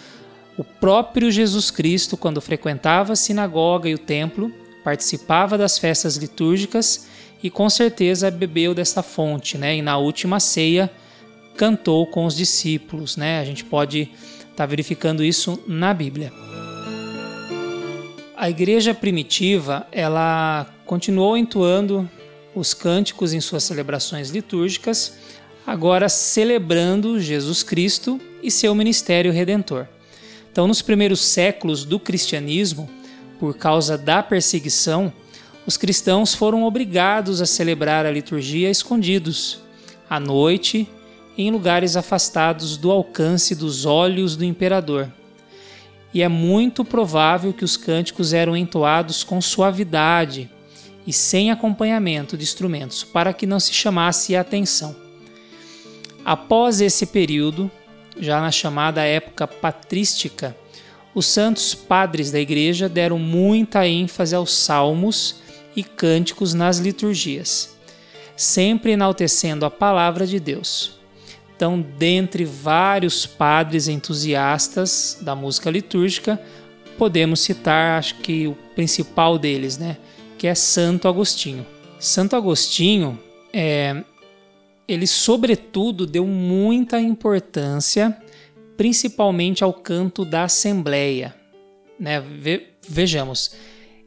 o 0.57 0.63
próprio 0.63 1.29
Jesus 1.29 1.69
Cristo, 1.69 2.15
quando 2.15 2.39
frequentava 2.41 3.13
a 3.13 3.15
sinagoga 3.15 3.89
e 3.89 3.93
o 3.93 3.97
templo, 3.97 4.51
participava 4.83 5.57
das 5.57 5.77
festas 5.77 6.15
litúrgicas 6.15 7.07
e 7.43 7.49
com 7.49 7.69
certeza 7.69 8.31
bebeu 8.31 8.73
dessa 8.73 9.03
fonte, 9.03 9.57
né? 9.57 9.75
E 9.75 9.81
na 9.81 9.97
última 9.97 10.39
ceia 10.39 10.89
cantou 11.57 12.05
com 12.07 12.25
os 12.25 12.35
discípulos, 12.35 13.17
né? 13.17 13.39
A 13.39 13.43
gente 13.43 13.65
pode 13.65 14.01
estar 14.01 14.55
tá 14.55 14.65
verificando 14.65 15.23
isso 15.23 15.61
na 15.67 15.93
Bíblia. 15.93 16.31
A 18.37 18.49
igreja 18.49 18.93
primitiva, 18.93 19.87
ela 19.91 20.67
continuou 20.85 21.37
entoando 21.37 22.09
os 22.53 22.73
cânticos 22.73 23.33
em 23.33 23.41
suas 23.41 23.63
celebrações 23.63 24.29
litúrgicas, 24.29 25.17
agora 25.67 26.07
celebrando 26.07 27.19
Jesus 27.19 27.63
Cristo 27.63 28.19
e 28.41 28.51
seu 28.51 28.73
ministério 28.75 29.31
redentor. 29.31 29.87
Então, 30.55 30.69
nos 30.69 30.81
primeiros 30.81 31.19
séculos 31.19 31.83
do 31.83 31.99
cristianismo, 31.99 32.89
por 33.37 33.57
causa 33.57 33.97
da 33.97 34.23
perseguição, 34.23 35.11
os 35.67 35.75
cristãos 35.75 36.33
foram 36.33 36.63
obrigados 36.63 37.41
a 37.41 37.45
celebrar 37.45 38.05
a 38.05 38.11
liturgia 38.11 38.69
escondidos, 38.69 39.59
à 40.09 40.17
noite 40.17 40.87
em 41.37 41.51
lugares 41.51 41.97
afastados 41.97 42.77
do 42.77 42.89
alcance 42.89 43.53
dos 43.53 43.85
olhos 43.85 44.37
do 44.37 44.45
imperador. 44.45 45.11
E 46.13 46.21
é 46.21 46.29
muito 46.29 46.85
provável 46.85 47.51
que 47.51 47.65
os 47.65 47.75
cânticos 47.75 48.31
eram 48.31 48.55
entoados 48.55 49.25
com 49.25 49.41
suavidade 49.41 50.49
e 51.05 51.11
sem 51.11 51.51
acompanhamento 51.51 52.37
de 52.37 52.43
instrumentos, 52.43 53.03
para 53.03 53.33
que 53.33 53.45
não 53.45 53.59
se 53.59 53.73
chamasse 53.73 54.37
a 54.37 54.39
atenção. 54.39 54.95
Após 56.23 56.79
esse 56.79 57.07
período, 57.07 57.69
já 58.19 58.39
na 58.39 58.51
chamada 58.51 59.03
época 59.03 59.47
patrística, 59.47 60.55
os 61.13 61.25
santos 61.25 61.73
padres 61.73 62.31
da 62.31 62.39
igreja 62.39 62.89
deram 62.89 63.17
muita 63.17 63.87
ênfase 63.87 64.35
aos 64.35 64.53
salmos 64.53 65.37
e 65.75 65.83
cânticos 65.83 66.53
nas 66.53 66.77
liturgias, 66.77 67.77
sempre 68.35 68.91
enaltecendo 68.91 69.65
a 69.65 69.71
palavra 69.71 70.27
de 70.27 70.39
Deus. 70.39 70.99
Então, 71.55 71.83
dentre 71.97 72.43
vários 72.43 73.25
padres 73.25 73.87
entusiastas 73.87 75.19
da 75.21 75.33
música 75.33 75.71
litúrgica, 75.71 76.41
podemos 76.97 77.39
citar, 77.39 77.97
acho 77.97 78.15
que 78.15 78.47
o 78.47 78.53
principal 78.75 79.37
deles, 79.37 79.77
né, 79.77 79.97
que 80.37 80.47
é 80.47 80.55
Santo 80.55 81.07
Agostinho. 81.07 81.65
Santo 81.97 82.35
Agostinho, 82.35 83.17
é, 83.53 84.03
ele 84.87 85.07
sobretudo 85.07 86.05
deu 86.05 86.25
muita 86.25 86.99
importância, 86.99 88.15
principalmente 88.77 89.63
ao 89.63 89.73
canto 89.73 90.23
da 90.23 90.43
Assembleia. 90.43 91.35
Né? 91.99 92.19
Ve, 92.19 92.67
vejamos, 92.87 93.55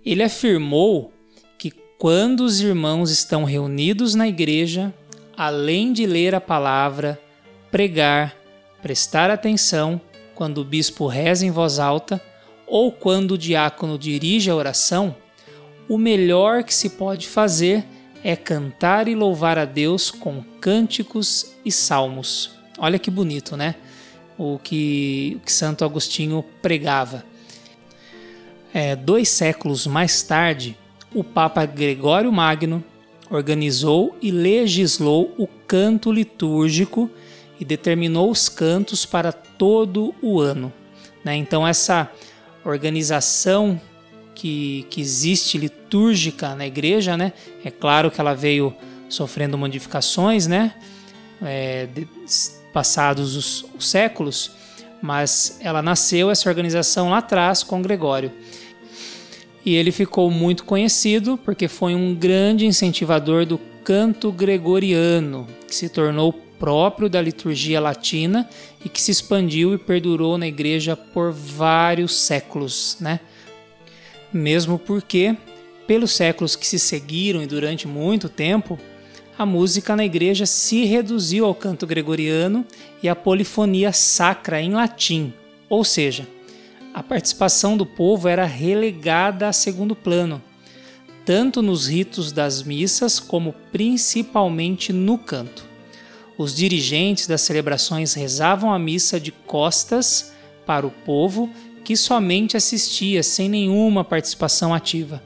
ele 0.05 0.23
afirmou 0.23 1.13
que 1.57 1.73
quando 1.99 2.41
os 2.41 2.61
irmãos 2.61 3.11
estão 3.11 3.45
reunidos 3.45 4.15
na 4.15 4.29
igreja, 4.29 4.95
além 5.37 5.93
de 5.93 6.07
ler 6.07 6.35
a 6.35 6.41
palavra, 6.41 7.21
pregar, 7.71 8.37
prestar 8.81 9.31
atenção 9.31 10.01
quando 10.35 10.59
o 10.59 10.65
bispo 10.65 11.07
reza 11.07 11.45
em 11.45 11.51
voz 11.51 11.79
alta 11.79 12.23
ou 12.67 12.93
quando 12.93 13.33
o 13.33 13.39
diácono 13.39 13.99
dirige 13.99 14.51
a 14.51 14.55
oração, 14.55 15.17
o 15.89 15.99
melhor 15.99 16.63
que 16.63 16.75
se 16.75 16.91
pode 16.91 17.27
fazer 17.27 17.79
é 17.79 17.98
cantar 18.37 19.09
e 19.09 19.15
louvar 19.15 19.59
a 19.59 19.65
Deus 19.65 20.11
com 20.11 20.43
cânticos 20.61 21.55
e 21.65 21.71
salmos. 21.71 22.51
Olha 22.79 22.99
que 22.99 23.11
bonito, 23.11 23.57
né? 23.57 23.75
O 24.37 24.59
que, 24.59 25.35
o 25.37 25.41
que 25.41 25.53
Santo 25.53 25.85
Agostinho 25.85 26.45
pregava. 26.63 27.25
É, 28.73 28.95
dois 28.95 29.29
séculos 29.29 29.87
mais 29.87 30.23
tarde, 30.23 30.77
o 31.15 31.25
Papa 31.25 31.65
Gregório 31.65 32.31
Magno 32.31 32.85
organizou 33.31 34.17
e 34.21 34.31
legislou 34.31 35.35
o 35.39 35.47
canto 35.47 36.13
litúrgico 36.13 37.11
e 37.59 37.65
determinou 37.65 38.31
os 38.31 38.49
cantos 38.49 39.05
para 39.05 39.33
todo 39.33 40.15
o 40.23 40.41
ano. 40.41 40.73
Né? 41.25 41.37
Então, 41.37 41.67
essa 41.67 42.11
organização 42.65 43.81
que, 44.39 44.87
que 44.89 45.01
existe 45.01 45.59
litúrgica 45.59 46.55
na 46.55 46.65
igreja, 46.65 47.17
né? 47.17 47.33
É 47.65 47.73
claro 47.73 48.09
que 48.09 48.21
ela 48.21 48.35
veio 48.35 48.73
sofrendo 49.09 49.59
modificações, 49.59 50.47
né? 50.47 50.75
É, 51.43 51.87
de, 51.87 52.07
passados 52.73 53.35
os, 53.35 53.65
os 53.77 53.91
séculos, 53.91 54.53
mas 55.03 55.59
ela 55.61 55.83
nasceu 55.83 56.31
essa 56.31 56.49
organização 56.49 57.11
lá 57.11 57.19
atrás 57.19 57.65
com 57.65 57.83
Gregório. 57.83 58.31
E 59.67 59.75
ele 59.75 59.91
ficou 59.91 60.31
muito 60.31 60.65
conhecido 60.65 61.37
porque 61.37 61.67
foi 61.67 61.95
um 61.97 62.15
grande 62.15 62.65
incentivador 62.65 63.45
do 63.45 63.59
canto 63.83 64.31
gregoriano, 64.31 65.49
que 65.67 65.75
se 65.75 65.89
tornou 65.89 66.33
próprio 66.33 67.09
da 67.09 67.21
liturgia 67.21 67.81
latina 67.81 68.49
e 68.85 68.89
que 68.89 69.01
se 69.01 69.11
expandiu 69.11 69.75
e 69.75 69.79
perdurou 69.79 70.39
na 70.39 70.47
igreja 70.47 70.97
por 70.97 71.33
vários 71.33 72.17
séculos, 72.21 72.97
né? 73.01 73.21
Mesmo 74.33 74.79
porque, 74.79 75.37
pelos 75.87 76.13
séculos 76.13 76.55
que 76.57 76.67
se 76.67 76.79
seguiram 76.79 77.43
e 77.43 77.47
durante 77.47 77.89
muito 77.89 78.29
tempo, 78.29 78.79
a 79.39 79.47
música 79.47 79.95
na 79.95 80.05
igreja 80.05 80.47
se 80.47 80.85
reduziu 80.85 81.47
ao 81.47 81.55
canto 81.55 81.87
gregoriano 81.87 82.67
e 83.03 83.09
à 83.09 83.15
polifonia 83.15 83.93
sacra 83.93 84.61
em 84.61 84.73
latim, 84.73 85.33
ou 85.69 85.85
seja, 85.85 86.27
a 86.93 87.03
participação 87.03 87.77
do 87.77 87.87
povo 87.87 88.27
era 88.27 88.45
relegada 88.45 89.49
a 89.49 89.53
segundo 89.53 89.95
plano, 89.95 90.43
tanto 91.25 91.63
nos 91.63 91.87
ritos 91.87 92.33
das 92.33 92.63
missas 92.63 93.21
como 93.21 93.55
principalmente 93.71 94.93
no 94.93 95.17
canto. 95.17 95.65
Os 96.37 96.55
dirigentes 96.55 97.27
das 97.27 97.43
celebrações 97.43 98.15
rezavam 98.15 98.73
a 98.73 98.79
missa 98.79 99.21
de 99.21 99.31
costas 99.31 100.33
para 100.67 100.87
o 100.87 100.91
povo 100.91 101.51
que 101.89 101.97
somente 101.97 102.55
assistia 102.55 103.23
sem 103.23 103.49
nenhuma 103.49 104.05
participação 104.05 104.75
ativa. 104.75 105.23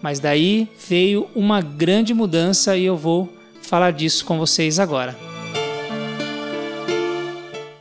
Mas 0.00 0.20
daí 0.20 0.68
veio 0.88 1.28
uma 1.34 1.60
grande 1.60 2.14
mudança 2.14 2.76
e 2.76 2.84
eu 2.84 2.96
vou 2.96 3.28
falar 3.60 3.90
disso 3.90 4.24
com 4.24 4.38
vocês 4.38 4.78
agora. 4.78 5.18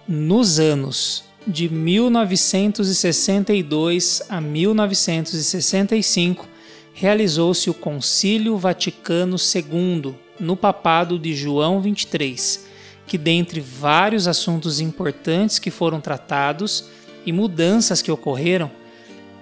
Nos 0.07 0.59
anos 0.59 1.25
de 1.45 1.69
1962 1.69 4.23
a 4.27 4.41
1965, 4.41 6.47
realizou-se 6.95 7.69
o 7.69 7.73
Concílio 7.75 8.57
Vaticano 8.57 9.35
II, 9.35 10.15
no 10.39 10.57
papado 10.57 11.19
de 11.19 11.35
João 11.35 11.79
XXIII, 11.79 12.61
que, 13.05 13.15
dentre 13.15 13.59
vários 13.59 14.27
assuntos 14.27 14.79
importantes 14.79 15.59
que 15.59 15.69
foram 15.69 16.01
tratados, 16.01 16.97
e 17.27 17.33
mudanças 17.33 18.01
que 18.01 18.09
ocorreram, 18.09 18.71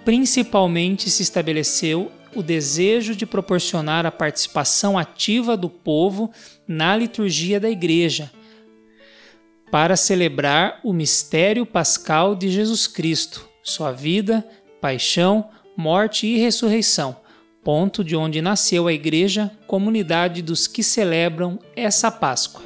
principalmente 0.04 1.08
se 1.12 1.22
estabeleceu 1.22 2.12
o 2.36 2.42
desejo 2.42 3.16
de 3.16 3.28
proporcionar 3.28 4.08
a 4.08 4.12
participação 4.12 4.98
ativa 4.98 5.56
do 5.56 5.70
povo 5.70 6.32
na 6.68 6.98
liturgia 6.98 7.60
da 7.60 7.70
Igreja, 7.70 8.32
para 9.70 9.96
celebrar 9.96 10.80
o 10.84 10.92
mistério 10.92 11.64
pascal 11.64 12.36
de 12.36 12.50
Jesus 12.50 12.88
Cristo, 12.88 13.48
sua 13.64 13.92
vida, 13.92 14.44
paixão, 14.82 15.50
morte 15.78 16.26
e 16.26 16.40
ressurreição, 16.40 17.16
ponto 17.64 18.04
de 18.04 18.16
onde 18.16 18.42
nasceu 18.42 18.88
a 18.88 18.94
Igreja, 18.94 19.52
comunidade 19.68 20.42
dos 20.42 20.66
que 20.66 20.82
celebram 20.82 21.60
essa 21.76 22.10
Páscoa. 22.10 22.64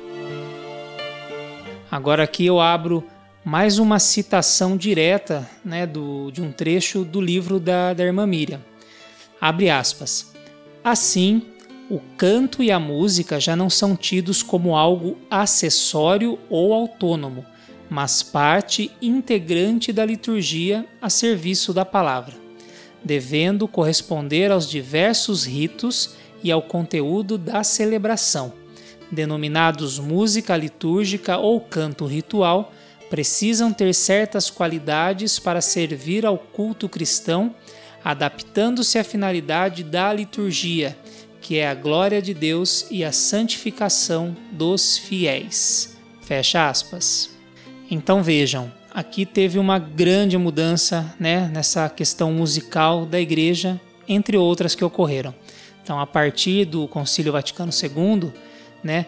Agora 1.91 2.23
aqui 2.23 2.45
eu 2.45 2.59
abro 2.61 3.03
mais 3.49 3.79
uma 3.79 3.97
citação 3.97 4.77
direta 4.77 5.49
né, 5.65 5.87
do, 5.87 6.29
de 6.29 6.39
um 6.39 6.51
trecho 6.51 7.03
do 7.03 7.19
livro 7.19 7.59
da, 7.59 7.95
da 7.95 8.03
irmã 8.03 8.27
Miriam. 8.27 8.63
Abre 9.41 9.71
aspas. 9.71 10.31
Assim, 10.83 11.41
o 11.89 11.99
canto 12.15 12.61
e 12.61 12.71
a 12.71 12.79
música 12.79 13.39
já 13.39 13.55
não 13.55 13.67
são 13.67 13.95
tidos 13.95 14.43
como 14.43 14.75
algo 14.75 15.17
acessório 15.31 16.37
ou 16.47 16.75
autônomo, 16.75 17.43
mas 17.89 18.21
parte 18.21 18.91
integrante 19.01 19.91
da 19.91 20.05
liturgia 20.05 20.85
a 21.01 21.09
serviço 21.09 21.73
da 21.73 21.83
palavra, 21.83 22.35
devendo 23.03 23.67
corresponder 23.67 24.51
aos 24.51 24.69
diversos 24.69 25.43
ritos 25.43 26.13
e 26.43 26.51
ao 26.51 26.61
conteúdo 26.61 27.35
da 27.35 27.63
celebração, 27.63 28.53
denominados 29.11 29.97
música 29.97 30.55
litúrgica 30.55 31.39
ou 31.39 31.59
canto 31.59 32.05
ritual 32.05 32.71
precisam 33.09 33.73
ter 33.73 33.93
certas 33.93 34.49
qualidades 34.49 35.39
para 35.39 35.61
servir 35.61 36.25
ao 36.25 36.37
culto 36.37 36.87
cristão, 36.87 37.55
adaptando-se 38.03 38.97
à 38.97 39.03
finalidade 39.03 39.83
da 39.83 40.13
liturgia, 40.13 40.97
que 41.41 41.57
é 41.57 41.67
a 41.67 41.73
glória 41.73 42.21
de 42.21 42.33
Deus 42.33 42.85
e 42.91 43.03
a 43.03 43.11
santificação 43.11 44.35
dos 44.51 44.97
fiéis. 44.97 45.97
Fecha 46.21 46.69
aspas. 46.69 47.29
Então 47.89 48.21
vejam, 48.21 48.71
aqui 48.93 49.25
teve 49.25 49.57
uma 49.57 49.79
grande 49.79 50.37
mudança 50.37 51.13
né, 51.19 51.49
nessa 51.51 51.89
questão 51.89 52.31
musical 52.31 53.05
da 53.05 53.19
igreja, 53.19 53.81
entre 54.07 54.37
outras 54.37 54.75
que 54.75 54.85
ocorreram. 54.85 55.33
Então, 55.83 55.99
a 55.99 56.05
partir 56.05 56.65
do 56.65 56.87
Concílio 56.87 57.31
Vaticano 57.31 57.71
II, 57.71 58.31
né, 58.83 59.07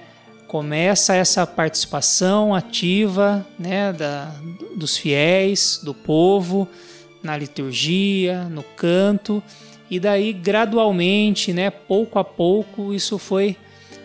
começa 0.51 1.15
essa 1.15 1.47
participação 1.47 2.53
ativa 2.53 3.47
né, 3.57 3.93
da, 3.93 4.35
dos 4.75 4.97
fiéis, 4.97 5.79
do 5.81 5.93
povo, 5.93 6.67
na 7.23 7.37
liturgia, 7.37 8.49
no 8.49 8.61
canto, 8.61 9.41
e 9.89 9.97
daí 9.97 10.33
gradualmente, 10.33 11.53
né, 11.53 11.69
pouco 11.69 12.19
a 12.19 12.23
pouco, 12.25 12.93
isso 12.93 13.17
foi 13.17 13.55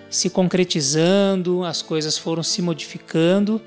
se 0.08 0.30
concretizando, 0.30 1.64
as 1.64 1.82
coisas 1.82 2.16
foram 2.16 2.44
se 2.44 2.62
modificando 2.62 3.60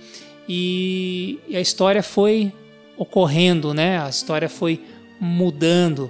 e, 0.47 1.37
a 1.53 1.59
história 1.59 2.01
foi 2.01 2.49
ocorrendo, 2.95 3.73
né, 3.73 4.01
a 4.01 4.07
história 4.07 4.47
foi 4.47 4.81
mudando. 5.19 6.09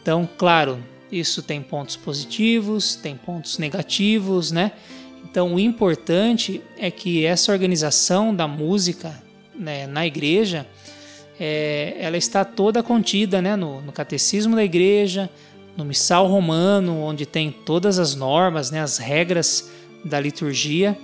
Então, 0.00 0.28
claro, 0.38 0.78
isso 1.10 1.42
tem 1.42 1.60
pontos 1.60 1.96
positivos, 1.96 2.94
tem 2.94 3.16
pontos 3.16 3.58
negativos, 3.58 4.52
né? 4.52 4.70
Então, 5.34 5.52
o 5.52 5.58
importante 5.58 6.62
é 6.78 6.92
que 6.92 7.26
essa 7.26 7.50
organização 7.50 8.32
da 8.32 8.46
música 8.46 9.20
né, 9.52 9.84
na 9.84 10.06
igreja, 10.06 10.64
é, 11.40 11.96
ela 11.98 12.16
está 12.16 12.44
toda 12.44 12.84
contida 12.84 13.42
né, 13.42 13.56
no, 13.56 13.80
no, 13.80 13.90
catecismo 13.90 14.54
da 14.54 14.62
igreja, 14.62 15.28
no 15.76 15.84
missal 15.84 16.28
romano, 16.28 17.00
onde 17.00 17.26
tem 17.26 17.50
todas 17.50 17.98
as 17.98 18.14
normas, 18.14 18.70
né, 18.70 18.80
as 18.80 18.98
regras 18.98 19.72
da 20.04 20.20
liturgia. 20.20 20.96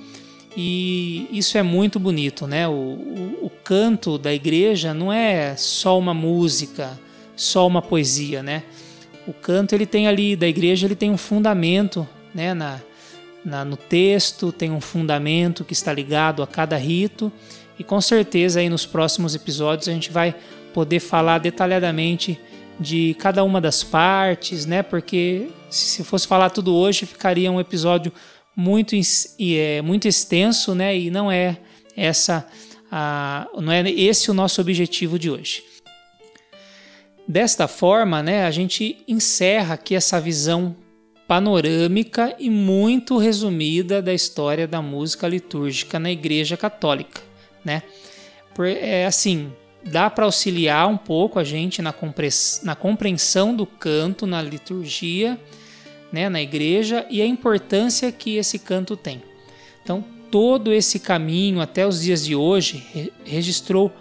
E 0.56 1.26
isso 1.32 1.58
é 1.58 1.62
muito 1.64 1.98
bonito, 1.98 2.46
né? 2.46 2.68
O, 2.68 2.72
o, 2.72 3.38
o 3.46 3.50
canto 3.64 4.16
da 4.16 4.32
igreja 4.32 4.94
não 4.94 5.12
é 5.12 5.56
só 5.56 5.98
uma 5.98 6.14
música, 6.14 6.96
só 7.34 7.66
uma 7.66 7.82
poesia, 7.82 8.44
né? 8.44 8.62
O 9.26 9.32
canto 9.32 9.74
ele 9.74 9.86
tem 9.86 10.06
ali 10.06 10.36
da 10.36 10.46
igreja 10.46 10.86
ele 10.86 10.94
tem 10.94 11.10
um 11.10 11.16
fundamento, 11.16 12.06
né? 12.32 12.54
Na, 12.54 12.80
na, 13.44 13.64
no 13.64 13.76
texto, 13.76 14.52
tem 14.52 14.70
um 14.70 14.80
fundamento 14.80 15.64
que 15.64 15.72
está 15.72 15.92
ligado 15.92 16.42
a 16.42 16.46
cada 16.46 16.76
rito, 16.76 17.32
e 17.78 17.84
com 17.84 18.00
certeza 18.00 18.60
aí 18.60 18.68
nos 18.68 18.84
próximos 18.84 19.34
episódios 19.34 19.88
a 19.88 19.92
gente 19.92 20.10
vai 20.10 20.34
poder 20.74 21.00
falar 21.00 21.38
detalhadamente 21.38 22.38
de 22.78 23.14
cada 23.18 23.42
uma 23.42 23.60
das 23.60 23.82
partes, 23.82 24.66
né? 24.66 24.82
Porque 24.82 25.48
se 25.70 26.04
fosse 26.04 26.26
falar 26.26 26.50
tudo 26.50 26.74
hoje, 26.74 27.06
ficaria 27.06 27.50
um 27.50 27.60
episódio 27.60 28.12
muito, 28.54 28.94
é, 29.40 29.82
muito 29.82 30.06
extenso, 30.06 30.74
né? 30.74 30.96
E 30.96 31.10
não 31.10 31.30
é 31.30 31.58
essa 31.96 32.46
a, 32.90 33.46
não 33.58 33.72
é 33.72 33.88
esse 33.90 34.30
o 34.30 34.34
nosso 34.34 34.60
objetivo 34.60 35.18
de 35.18 35.30
hoje. 35.30 35.62
Desta 37.28 37.68
forma, 37.68 38.22
né, 38.22 38.44
a 38.44 38.50
gente 38.50 39.04
encerra 39.06 39.74
aqui 39.74 39.94
essa 39.94 40.20
visão 40.20 40.74
panorâmica 41.30 42.34
e 42.40 42.50
muito 42.50 43.16
resumida 43.16 44.02
da 44.02 44.12
história 44.12 44.66
da 44.66 44.82
música 44.82 45.28
litúrgica 45.28 45.96
na 45.96 46.10
Igreja 46.10 46.56
Católica, 46.56 47.20
né? 47.64 47.84
É 48.80 49.06
assim, 49.06 49.52
dá 49.84 50.10
para 50.10 50.24
auxiliar 50.24 50.88
um 50.88 50.96
pouco 50.96 51.38
a 51.38 51.44
gente 51.44 51.80
na, 51.80 51.94
na 52.64 52.74
compreensão 52.74 53.54
do 53.54 53.64
canto 53.64 54.26
na 54.26 54.42
liturgia, 54.42 55.38
né, 56.10 56.28
na 56.28 56.42
igreja 56.42 57.06
e 57.08 57.22
a 57.22 57.26
importância 57.26 58.10
que 58.10 58.34
esse 58.36 58.58
canto 58.58 58.96
tem. 58.96 59.22
Então, 59.84 60.04
todo 60.32 60.72
esse 60.72 60.98
caminho 60.98 61.60
até 61.60 61.86
os 61.86 62.02
dias 62.02 62.24
de 62.24 62.34
hoje 62.34 62.84
re 62.92 63.12
registrou 63.24 63.92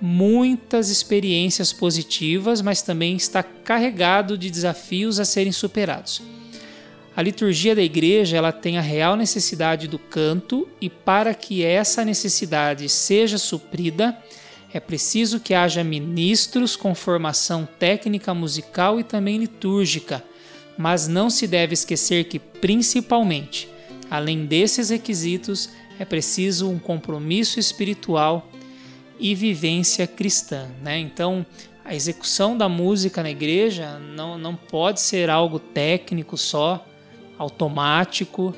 muitas 0.00 0.90
experiências 0.90 1.72
positivas, 1.72 2.60
mas 2.60 2.82
também 2.82 3.14
está 3.14 3.44
carregado 3.44 4.36
de 4.36 4.50
desafios 4.50 5.20
a 5.20 5.24
serem 5.24 5.52
superados. 5.52 6.20
A 7.16 7.22
liturgia 7.22 7.74
da 7.74 7.80
igreja 7.80 8.36
ela 8.36 8.52
tem 8.52 8.76
a 8.76 8.82
real 8.82 9.16
necessidade 9.16 9.88
do 9.88 9.98
canto 9.98 10.68
e 10.78 10.90
para 10.90 11.32
que 11.32 11.64
essa 11.64 12.04
necessidade 12.04 12.90
seja 12.90 13.38
suprida, 13.38 14.14
é 14.70 14.78
preciso 14.78 15.40
que 15.40 15.54
haja 15.54 15.82
ministros 15.82 16.76
com 16.76 16.94
formação 16.94 17.66
técnica 17.78 18.34
musical 18.34 19.00
e 19.00 19.02
também 19.02 19.38
litúrgica, 19.38 20.22
mas 20.76 21.08
não 21.08 21.30
se 21.30 21.46
deve 21.46 21.72
esquecer 21.72 22.24
que, 22.24 22.38
principalmente, 22.38 23.66
além 24.10 24.44
desses 24.44 24.90
requisitos, 24.90 25.70
é 25.98 26.04
preciso 26.04 26.68
um 26.68 26.78
compromisso 26.78 27.58
espiritual 27.58 28.46
e 29.18 29.34
vivência 29.34 30.06
cristã. 30.06 30.68
Né? 30.82 30.98
Então, 30.98 31.46
a 31.82 31.94
execução 31.94 32.58
da 32.58 32.68
música 32.68 33.22
na 33.22 33.30
igreja 33.30 33.98
não, 33.98 34.36
não 34.36 34.54
pode 34.54 35.00
ser 35.00 35.30
algo 35.30 35.58
técnico 35.58 36.36
só, 36.36 36.85
automático, 37.38 38.54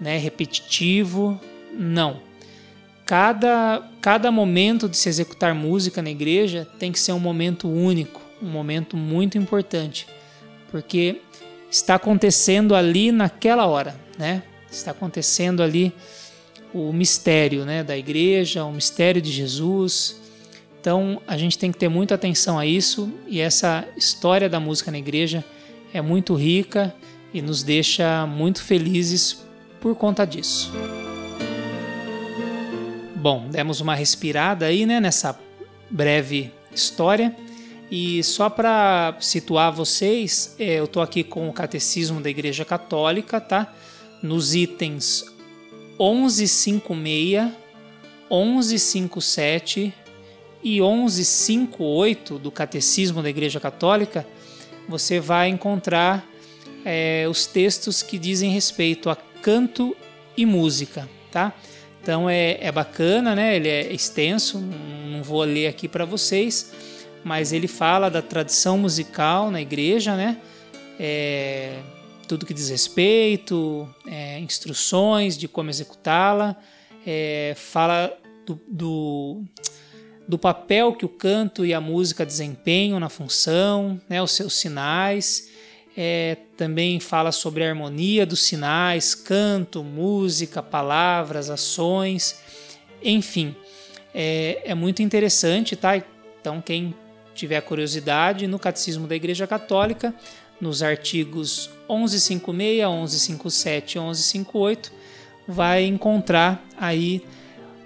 né, 0.00 0.18
repetitivo. 0.18 1.40
Não 1.72 2.32
cada, 3.12 3.82
cada 4.00 4.30
momento 4.30 4.88
de 4.88 4.96
se 4.96 5.06
executar 5.06 5.54
música 5.54 6.00
na 6.00 6.10
igreja 6.10 6.66
tem 6.78 6.90
que 6.90 6.98
ser 6.98 7.12
um 7.12 7.18
momento 7.18 7.68
único, 7.68 8.22
um 8.40 8.48
momento 8.48 8.96
muito 8.96 9.36
importante, 9.36 10.06
porque 10.70 11.20
está 11.70 11.96
acontecendo 11.96 12.74
ali 12.74 13.12
naquela 13.12 13.66
hora, 13.66 13.94
né? 14.18 14.42
Está 14.70 14.92
acontecendo 14.92 15.62
ali 15.62 15.92
o 16.72 16.90
mistério, 16.90 17.66
né, 17.66 17.84
da 17.84 17.98
igreja, 17.98 18.64
o 18.64 18.72
mistério 18.72 19.20
de 19.20 19.30
Jesus. 19.30 20.18
Então, 20.80 21.20
a 21.26 21.36
gente 21.36 21.58
tem 21.58 21.70
que 21.70 21.78
ter 21.78 21.90
muita 21.90 22.14
atenção 22.14 22.58
a 22.58 22.64
isso 22.64 23.12
e 23.26 23.40
essa 23.40 23.86
história 23.94 24.48
da 24.48 24.58
música 24.58 24.90
na 24.90 24.98
igreja 24.98 25.44
é 25.92 26.00
muito 26.00 26.34
rica 26.34 26.94
e 27.32 27.40
nos 27.40 27.62
deixa 27.62 28.26
muito 28.26 28.62
felizes 28.62 29.42
por 29.80 29.96
conta 29.96 30.24
disso. 30.24 30.72
Bom, 33.16 33.48
demos 33.48 33.80
uma 33.80 33.94
respirada 33.94 34.66
aí, 34.66 34.84
né, 34.84 35.00
nessa 35.00 35.38
breve 35.88 36.52
história. 36.74 37.34
E 37.90 38.22
só 38.22 38.48
para 38.48 39.16
situar 39.20 39.70
vocês, 39.70 40.56
é, 40.58 40.80
eu 40.80 40.84
estou 40.84 41.02
aqui 41.02 41.22
com 41.22 41.48
o 41.48 41.52
Catecismo 41.52 42.20
da 42.20 42.30
Igreja 42.30 42.64
Católica, 42.64 43.40
tá? 43.40 43.72
Nos 44.22 44.54
itens 44.54 45.24
1156, 46.00 47.52
1157 48.30 49.94
e 50.62 50.80
1158 50.80 52.38
do 52.38 52.50
Catecismo 52.50 53.22
da 53.22 53.28
Igreja 53.28 53.60
Católica, 53.60 54.26
você 54.88 55.20
vai 55.20 55.48
encontrar 55.48 56.26
é, 56.84 57.26
os 57.28 57.46
textos 57.46 58.02
que 58.02 58.18
dizem 58.18 58.50
respeito 58.50 59.10
a 59.10 59.16
canto 59.16 59.96
e 60.36 60.46
música, 60.46 61.08
tá? 61.30 61.52
Então 62.02 62.28
é, 62.28 62.58
é 62.60 62.72
bacana, 62.72 63.34
né? 63.34 63.56
Ele 63.56 63.68
é 63.68 63.92
extenso, 63.92 64.58
não 64.58 65.22
vou 65.22 65.42
ler 65.42 65.68
aqui 65.68 65.86
para 65.86 66.04
vocês, 66.04 66.72
mas 67.22 67.52
ele 67.52 67.68
fala 67.68 68.10
da 68.10 68.20
tradição 68.20 68.76
musical 68.76 69.50
na 69.50 69.60
igreja, 69.60 70.16
né? 70.16 70.38
É, 70.98 71.78
tudo 72.26 72.46
que 72.46 72.54
diz 72.54 72.70
respeito, 72.70 73.88
é, 74.06 74.38
instruções 74.40 75.36
de 75.36 75.46
como 75.46 75.70
executá-la, 75.70 76.56
é, 77.06 77.54
fala 77.56 78.16
do, 78.46 78.60
do, 78.66 79.44
do, 80.26 80.38
papel 80.38 80.94
que 80.94 81.04
o 81.04 81.08
canto 81.08 81.64
e 81.64 81.72
a 81.72 81.80
música 81.80 82.26
desempenham 82.26 82.98
na 82.98 83.08
função, 83.08 84.00
né? 84.08 84.20
Os 84.20 84.32
seus 84.32 84.54
sinais 84.54 85.51
é, 85.96 86.36
também 86.56 86.98
fala 87.00 87.32
sobre 87.32 87.64
a 87.64 87.68
harmonia 87.68 88.24
dos 88.24 88.40
sinais, 88.40 89.14
canto, 89.14 89.82
música, 89.82 90.62
palavras, 90.62 91.50
ações, 91.50 92.40
enfim, 93.02 93.54
é, 94.14 94.62
é 94.64 94.74
muito 94.74 95.02
interessante, 95.02 95.76
tá? 95.76 95.96
Então, 96.40 96.60
quem 96.60 96.94
tiver 97.34 97.60
curiosidade, 97.62 98.46
no 98.46 98.58
Catecismo 98.58 99.06
da 99.06 99.14
Igreja 99.14 99.46
Católica, 99.46 100.14
nos 100.60 100.82
artigos 100.82 101.70
1156, 101.88 102.78
1157 102.78 103.96
e 103.96 104.00
1158, 104.00 104.92
vai 105.46 105.84
encontrar 105.84 106.64
aí 106.78 107.22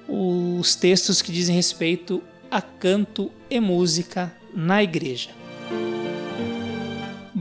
os 0.08 0.76
textos 0.76 1.22
que 1.22 1.32
dizem 1.32 1.56
respeito 1.56 2.22
a 2.50 2.60
canto 2.60 3.32
e 3.50 3.58
música 3.58 4.32
na 4.54 4.82
igreja. 4.82 5.30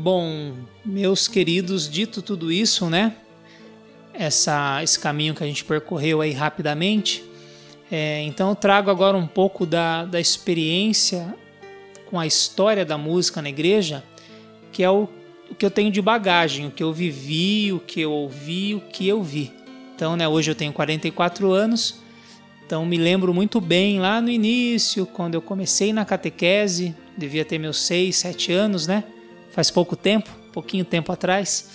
Bom, 0.06 0.54
meus 0.86 1.28
queridos, 1.28 1.90
dito 1.90 2.22
tudo 2.22 2.52
isso, 2.52 2.92
né? 2.92 3.16
Essa, 4.14 4.84
esse 4.84 5.00
caminho 5.00 5.34
que 5.34 5.44
a 5.44 5.48
gente 5.48 5.66
percorreu 5.66 6.22
aí 6.22 6.32
rapidamente, 6.32 7.24
é, 7.92 8.22
então 8.22 8.50
eu 8.50 8.56
trago 8.56 8.92
agora 8.92 9.18
um 9.18 9.26
pouco 9.26 9.66
da, 9.66 10.06
da 10.06 10.20
experiência 10.20 11.36
com 12.06 12.20
a 12.20 12.28
história 12.28 12.86
da 12.86 13.00
música 13.00 13.42
na 13.42 13.50
igreja, 13.50 14.04
que 14.72 14.84
é 14.84 14.92
o, 14.92 15.10
o 15.50 15.56
que 15.56 15.66
eu 15.66 15.72
tenho 15.72 15.90
de 15.90 16.04
bagagem, 16.04 16.68
o 16.68 16.72
que 16.72 16.84
eu 16.84 16.94
vivi, 16.94 17.74
o 17.74 17.80
que 17.80 18.02
eu 18.02 18.12
ouvi, 18.12 18.76
o 18.76 18.82
que 18.82 19.08
eu 19.08 19.24
vi. 19.24 19.52
Então, 19.96 20.16
né, 20.16 20.28
hoje 20.28 20.52
eu 20.52 20.56
tenho 20.56 20.72
44 20.72 21.52
anos, 21.52 21.96
então 22.64 22.86
me 22.86 22.98
lembro 22.98 23.34
muito 23.34 23.60
bem 23.60 24.00
lá 24.00 24.22
no 24.22 24.30
início, 24.30 25.04
quando 25.08 25.34
eu 25.34 25.42
comecei 25.42 25.92
na 25.92 26.06
catequese, 26.06 26.96
devia 27.18 27.44
ter 27.44 27.58
meus 27.58 27.82
6, 27.82 28.16
7 28.16 28.54
anos, 28.54 28.86
né? 28.86 29.04
Faz 29.56 29.72
pouco 29.72 29.96
tempo, 29.96 30.30
pouquinho 30.52 30.84
tempo 30.84 31.14
atrás. 31.14 31.70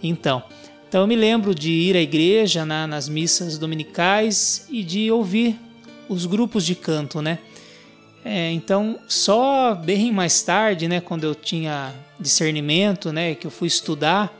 Então, 0.00 0.44
então 0.88 1.00
eu 1.00 1.06
me 1.08 1.16
lembro 1.16 1.52
de 1.52 1.72
ir 1.72 1.96
à 1.96 2.00
igreja 2.00 2.64
na, 2.64 2.86
nas 2.86 3.08
missas 3.08 3.58
dominicais 3.58 4.64
e 4.70 4.84
de 4.84 5.10
ouvir 5.10 5.58
os 6.08 6.24
grupos 6.24 6.64
de 6.64 6.76
canto, 6.76 7.20
né? 7.20 7.40
É, 8.24 8.52
então, 8.52 9.00
só 9.08 9.74
bem 9.74 10.12
mais 10.12 10.40
tarde, 10.42 10.86
né, 10.86 11.00
quando 11.00 11.24
eu 11.24 11.34
tinha 11.34 11.92
discernimento, 12.18 13.12
né, 13.12 13.34
que 13.34 13.46
eu 13.46 13.50
fui 13.50 13.66
estudar 13.66 14.32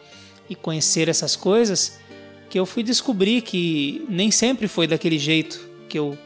e 0.48 0.54
conhecer 0.54 1.08
essas 1.08 1.34
coisas, 1.34 1.98
que 2.48 2.58
eu 2.58 2.66
fui 2.66 2.82
descobrir 2.84 3.40
que 3.40 4.04
nem 4.08 4.30
sempre 4.30 4.68
foi 4.68 4.86
daquele 4.86 5.18
jeito 5.18 5.58
que 5.88 5.98
eu 5.98 6.16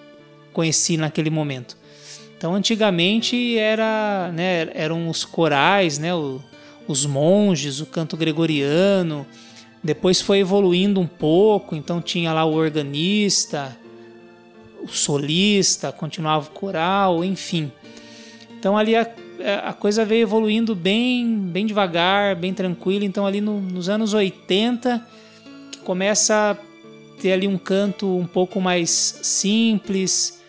conheci 0.53 0.97
naquele 0.99 1.31
momento. 1.31 1.77
Então, 2.37 2.55
antigamente 2.55 3.57
era, 3.57 4.31
né, 4.33 4.69
eram 4.75 5.09
os 5.09 5.25
corais, 5.25 5.99
né, 5.99 6.15
o, 6.15 6.41
os 6.87 7.07
monges, 7.07 7.81
o 7.81 7.87
canto 7.87 8.17
gregoriano. 8.17 9.27
Depois 9.83 10.21
foi 10.21 10.39
evoluindo 10.39 11.01
um 11.01 11.07
pouco, 11.07 11.75
então 11.77 12.01
tinha 12.01 12.33
lá 12.33 12.45
o 12.45 12.55
organista, 12.55 13.77
o 14.83 14.89
solista, 14.89 15.93
continuava 15.93 16.49
o 16.49 16.53
coral, 16.53 17.25
enfim. 17.25 17.71
Então 18.59 18.79
ali 18.79 18.97
a, 18.97 19.07
a 19.63 19.73
coisa 19.73 20.05
veio 20.05 20.23
evoluindo 20.23 20.75
bem, 20.75 21.39
bem 21.39 21.67
devagar, 21.67 22.37
bem 22.37 22.55
tranquilo. 22.55 23.05
Então 23.05 23.27
ali 23.27 23.41
no, 23.41 23.61
nos 23.61 23.89
anos 23.89 24.15
80 24.15 25.07
começa 25.85 26.53
a 26.53 27.21
ter 27.21 27.33
ali 27.33 27.47
um 27.47 27.59
canto 27.59 28.07
um 28.07 28.27
pouco 28.27 28.61
mais 28.61 28.91
simples, 29.23 30.43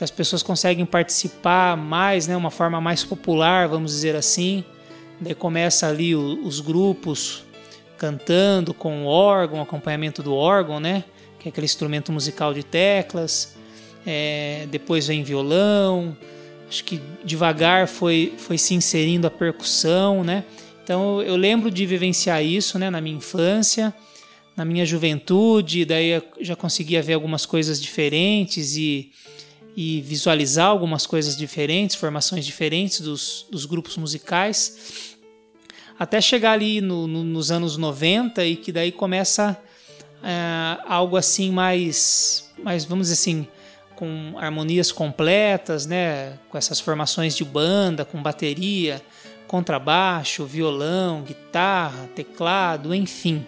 que 0.00 0.04
as 0.04 0.10
pessoas 0.10 0.42
conseguem 0.42 0.86
participar 0.86 1.76
mais, 1.76 2.26
né, 2.26 2.34
uma 2.34 2.50
forma 2.50 2.80
mais 2.80 3.04
popular, 3.04 3.68
vamos 3.68 3.92
dizer 3.92 4.16
assim. 4.16 4.64
Daí 5.20 5.34
começa 5.34 5.86
ali 5.86 6.14
o, 6.16 6.40
os 6.42 6.58
grupos 6.58 7.44
cantando 7.98 8.72
com 8.72 9.04
órgão, 9.04 9.60
acompanhamento 9.60 10.22
do 10.22 10.34
órgão, 10.34 10.80
né, 10.80 11.04
que 11.38 11.48
é 11.48 11.50
aquele 11.50 11.66
instrumento 11.66 12.10
musical 12.10 12.54
de 12.54 12.62
teclas. 12.62 13.58
É, 14.06 14.66
depois 14.70 15.06
vem 15.06 15.22
violão, 15.22 16.16
acho 16.66 16.82
que 16.82 16.98
devagar 17.22 17.86
foi, 17.86 18.32
foi 18.38 18.56
se 18.56 18.72
inserindo 18.72 19.26
a 19.26 19.30
percussão, 19.30 20.24
né? 20.24 20.44
Então 20.82 21.20
eu 21.20 21.36
lembro 21.36 21.70
de 21.70 21.84
vivenciar 21.84 22.42
isso, 22.42 22.78
né, 22.78 22.88
na 22.88 23.02
minha 23.02 23.18
infância, 23.18 23.92
na 24.56 24.64
minha 24.64 24.86
juventude, 24.86 25.84
daí 25.84 26.12
eu 26.12 26.22
já 26.40 26.56
conseguia 26.56 27.02
ver 27.02 27.12
algumas 27.12 27.44
coisas 27.44 27.82
diferentes 27.82 28.78
e, 28.78 29.10
e 29.82 30.02
visualizar 30.02 30.66
algumas 30.66 31.06
coisas 31.06 31.34
diferentes, 31.34 31.96
formações 31.96 32.44
diferentes 32.44 33.00
dos, 33.00 33.46
dos 33.50 33.64
grupos 33.64 33.96
musicais, 33.96 35.16
até 35.98 36.20
chegar 36.20 36.52
ali 36.52 36.82
no, 36.82 37.06
no, 37.06 37.24
nos 37.24 37.50
anos 37.50 37.78
90 37.78 38.44
e 38.44 38.56
que 38.56 38.72
daí 38.72 38.92
começa 38.92 39.58
é, 40.22 40.76
algo 40.86 41.16
assim 41.16 41.50
mais, 41.50 42.52
mais, 42.62 42.84
vamos 42.84 43.08
dizer 43.08 43.14
assim, 43.22 43.48
com 43.96 44.34
harmonias 44.36 44.92
completas, 44.92 45.86
né, 45.86 46.38
com 46.50 46.58
essas 46.58 46.78
formações 46.78 47.34
de 47.34 47.42
banda, 47.42 48.04
com 48.04 48.22
bateria, 48.22 49.00
contrabaixo, 49.48 50.44
violão, 50.44 51.22
guitarra, 51.22 52.06
teclado, 52.14 52.94
enfim. 52.94 53.46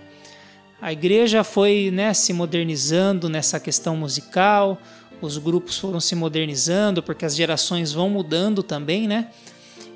A 0.80 0.94
igreja 0.94 1.44
foi 1.44 1.90
né, 1.92 2.14
se 2.14 2.32
modernizando 2.32 3.28
nessa 3.28 3.60
questão 3.60 3.94
musical, 3.98 4.80
os 5.26 5.38
grupos 5.38 5.78
foram 5.78 6.00
se 6.00 6.14
modernizando 6.14 7.02
porque 7.02 7.24
as 7.24 7.34
gerações 7.34 7.92
vão 7.92 8.10
mudando 8.10 8.62
também, 8.62 9.06
né? 9.06 9.28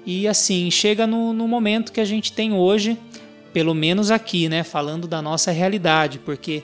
E 0.05 0.29
assim, 0.29 0.71
chega 0.71 1.07
no, 1.07 1.33
no 1.33 1.49
momento 1.49 1.91
que 1.91 2.01
a 2.01 2.05
gente 2.05 2.33
tem 2.33 2.53
hoje, 2.53 2.97
pelo 3.53 3.75
menos 3.75 4.11
aqui, 4.11 4.49
né? 4.49 4.63
Falando 4.63 5.09
da 5.09 5.21
nossa 5.21 5.51
realidade, 5.51 6.21
porque 6.21 6.63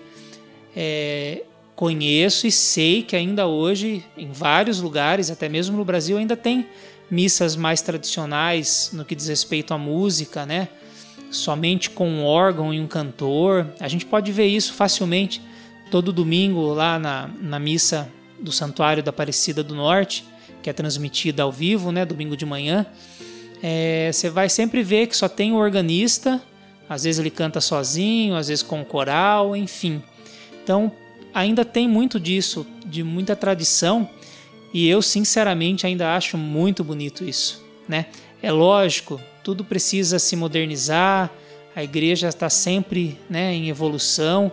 é, 0.77 1.43
conheço 1.75 2.47
e 2.47 2.53
sei 2.53 3.03
que 3.03 3.17
ainda 3.17 3.47
hoje, 3.47 4.05
em 4.17 4.31
vários 4.31 4.81
lugares, 4.81 5.29
até 5.29 5.49
mesmo 5.49 5.77
no 5.77 5.85
Brasil, 5.85 6.17
ainda 6.17 6.37
tem 6.37 6.67
missas 7.11 7.57
mais 7.57 7.83
tradicionais 7.83 8.91
no 8.93 9.05
que 9.05 9.15
diz 9.15 9.27
respeito 9.27 9.75
à 9.75 9.79
música, 9.79 10.47
né? 10.47 10.69
Somente 11.31 11.91
com 11.91 12.09
um 12.09 12.25
órgão 12.25 12.73
e 12.73 12.79
um 12.79 12.87
cantor. 12.87 13.67
A 13.81 13.89
gente 13.89 14.07
pode 14.07 14.31
ver 14.31 14.47
isso 14.47 14.73
facilmente 14.75 15.43
todo 15.91 16.13
domingo 16.13 16.73
lá 16.73 16.99
na, 16.99 17.29
na 17.41 17.59
missa 17.59 18.09
do 18.43 18.53
Santuário 18.53 19.03
da 19.03 19.11
Aparecida 19.11 19.63
do 19.63 19.75
Norte, 19.75 20.25
que 20.63 20.69
é 20.69 20.73
transmitida 20.73 21.43
ao 21.43 21.53
vivo, 21.53 21.91
né? 21.93 22.05
Domingo 22.05 22.37
de 22.37 22.45
manhã. 22.45 22.85
É, 23.63 24.11
você 24.13 24.29
vai 24.29 24.49
sempre 24.49 24.83
ver 24.83 25.07
que 25.07 25.17
só 25.17 25.29
tem 25.29 25.53
o 25.53 25.57
organista, 25.57 26.43
às 26.89 27.05
vezes 27.05 27.21
ele 27.21 27.31
canta 27.31 27.61
sozinho, 27.61 28.35
às 28.35 28.49
vezes 28.49 28.63
com 28.63 28.83
o 28.83 28.85
coral, 28.85 29.57
enfim. 29.57 30.03
Então, 30.63 30.93
ainda 31.33 31.65
tem 31.65 31.89
muito 31.89 32.19
disso, 32.19 32.67
de 32.85 33.03
muita 33.03 33.37
tradição, 33.37 34.09
e 34.75 34.89
eu 34.89 35.01
sinceramente 35.01 35.87
ainda 35.87 36.15
acho 36.15 36.37
muito 36.37 36.83
bonito 36.83 37.25
isso, 37.25 37.65
né? 37.89 38.07
É 38.43 38.51
lógico, 38.51 39.21
tudo 39.45 39.65
precisa 39.65 40.19
se 40.19 40.35
modernizar, 40.35 41.31
a 41.75 41.83
igreja 41.83 42.29
está 42.29 42.51
sempre 42.51 43.19
né, 43.31 43.55
em 43.55 43.69
evolução, 43.69 44.53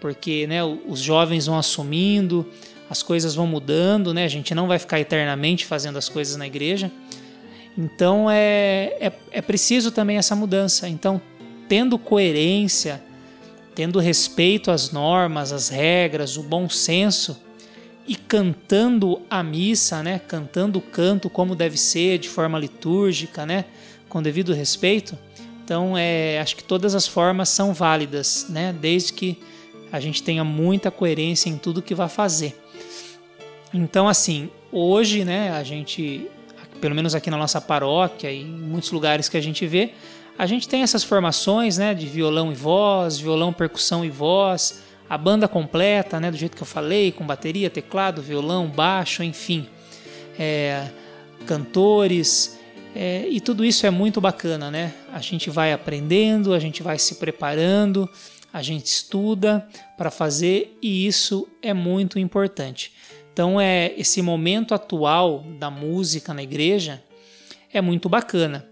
porque 0.00 0.46
né, 0.46 0.62
os 0.64 1.00
jovens 1.00 1.46
vão 1.46 1.58
assumindo, 1.58 2.46
as 2.88 3.02
coisas 3.02 3.34
vão 3.34 3.46
mudando, 3.46 4.12
né? 4.12 4.24
A 4.24 4.28
gente 4.28 4.54
não 4.54 4.66
vai 4.66 4.78
ficar 4.78 5.00
eternamente 5.00 5.66
fazendo 5.66 5.96
as 5.96 6.08
coisas 6.08 6.36
na 6.36 6.46
igreja. 6.46 6.90
Então 7.76 8.30
é, 8.30 8.96
é, 9.00 9.12
é 9.32 9.42
preciso 9.42 9.90
também 9.90 10.16
essa 10.16 10.36
mudança. 10.36 10.88
Então, 10.88 11.20
tendo 11.68 11.98
coerência, 11.98 13.02
tendo 13.74 13.98
respeito 13.98 14.70
às 14.70 14.90
normas, 14.92 15.52
às 15.52 15.68
regras, 15.68 16.36
o 16.36 16.42
bom 16.42 16.68
senso 16.68 17.42
e 18.06 18.14
cantando 18.14 19.20
a 19.30 19.42
missa, 19.42 20.02
né? 20.02 20.18
Cantando 20.18 20.78
o 20.78 20.82
canto 20.82 21.30
como 21.30 21.56
deve 21.56 21.76
ser, 21.76 22.18
de 22.18 22.28
forma 22.28 22.58
litúrgica, 22.58 23.46
né? 23.46 23.64
Com 24.08 24.22
devido 24.22 24.52
respeito. 24.52 25.18
Então, 25.64 25.96
é, 25.96 26.38
acho 26.40 26.56
que 26.56 26.62
todas 26.62 26.94
as 26.94 27.06
formas 27.06 27.48
são 27.48 27.72
válidas, 27.72 28.46
né? 28.50 28.74
Desde 28.78 29.14
que 29.14 29.38
a 29.90 29.98
gente 29.98 30.22
tenha 30.22 30.44
muita 30.44 30.90
coerência 30.90 31.48
em 31.48 31.56
tudo 31.56 31.80
que 31.80 31.94
vai 31.94 32.08
fazer. 32.08 32.63
Então, 33.74 34.08
assim, 34.08 34.48
hoje, 34.70 35.24
né? 35.24 35.50
A 35.50 35.64
gente, 35.64 36.30
pelo 36.80 36.94
menos 36.94 37.12
aqui 37.12 37.28
na 37.28 37.36
nossa 37.36 37.60
paróquia 37.60 38.30
e 38.30 38.42
em 38.42 38.46
muitos 38.46 38.92
lugares 38.92 39.28
que 39.28 39.36
a 39.36 39.40
gente 39.40 39.66
vê, 39.66 39.90
a 40.38 40.46
gente 40.46 40.68
tem 40.68 40.82
essas 40.82 41.02
formações, 41.02 41.76
né, 41.76 41.92
de 41.92 42.06
violão 42.06 42.52
e 42.52 42.54
voz, 42.54 43.18
violão, 43.18 43.52
percussão 43.52 44.04
e 44.04 44.10
voz, 44.10 44.82
a 45.10 45.18
banda 45.18 45.48
completa, 45.48 46.20
né, 46.20 46.30
do 46.30 46.36
jeito 46.36 46.56
que 46.56 46.62
eu 46.62 46.66
falei, 46.66 47.10
com 47.10 47.26
bateria, 47.26 47.68
teclado, 47.68 48.22
violão, 48.22 48.68
baixo, 48.68 49.22
enfim, 49.24 49.68
é, 50.38 50.88
cantores, 51.46 52.58
é, 52.94 53.26
e 53.28 53.40
tudo 53.40 53.64
isso 53.64 53.86
é 53.86 53.90
muito 53.90 54.20
bacana, 54.20 54.70
né? 54.70 54.94
A 55.12 55.20
gente 55.20 55.50
vai 55.50 55.72
aprendendo, 55.72 56.54
a 56.54 56.60
gente 56.60 56.80
vai 56.80 56.96
se 56.96 57.16
preparando, 57.16 58.08
a 58.52 58.62
gente 58.62 58.86
estuda 58.86 59.66
para 59.96 60.12
fazer 60.12 60.78
e 60.80 61.06
isso 61.06 61.48
é 61.60 61.74
muito 61.74 62.20
importante. 62.20 62.92
Então 63.34 63.60
é 63.60 63.92
esse 63.98 64.22
momento 64.22 64.74
atual 64.74 65.44
da 65.58 65.68
música 65.68 66.32
na 66.32 66.40
igreja 66.40 67.02
é 67.72 67.80
muito 67.80 68.08
bacana. 68.08 68.64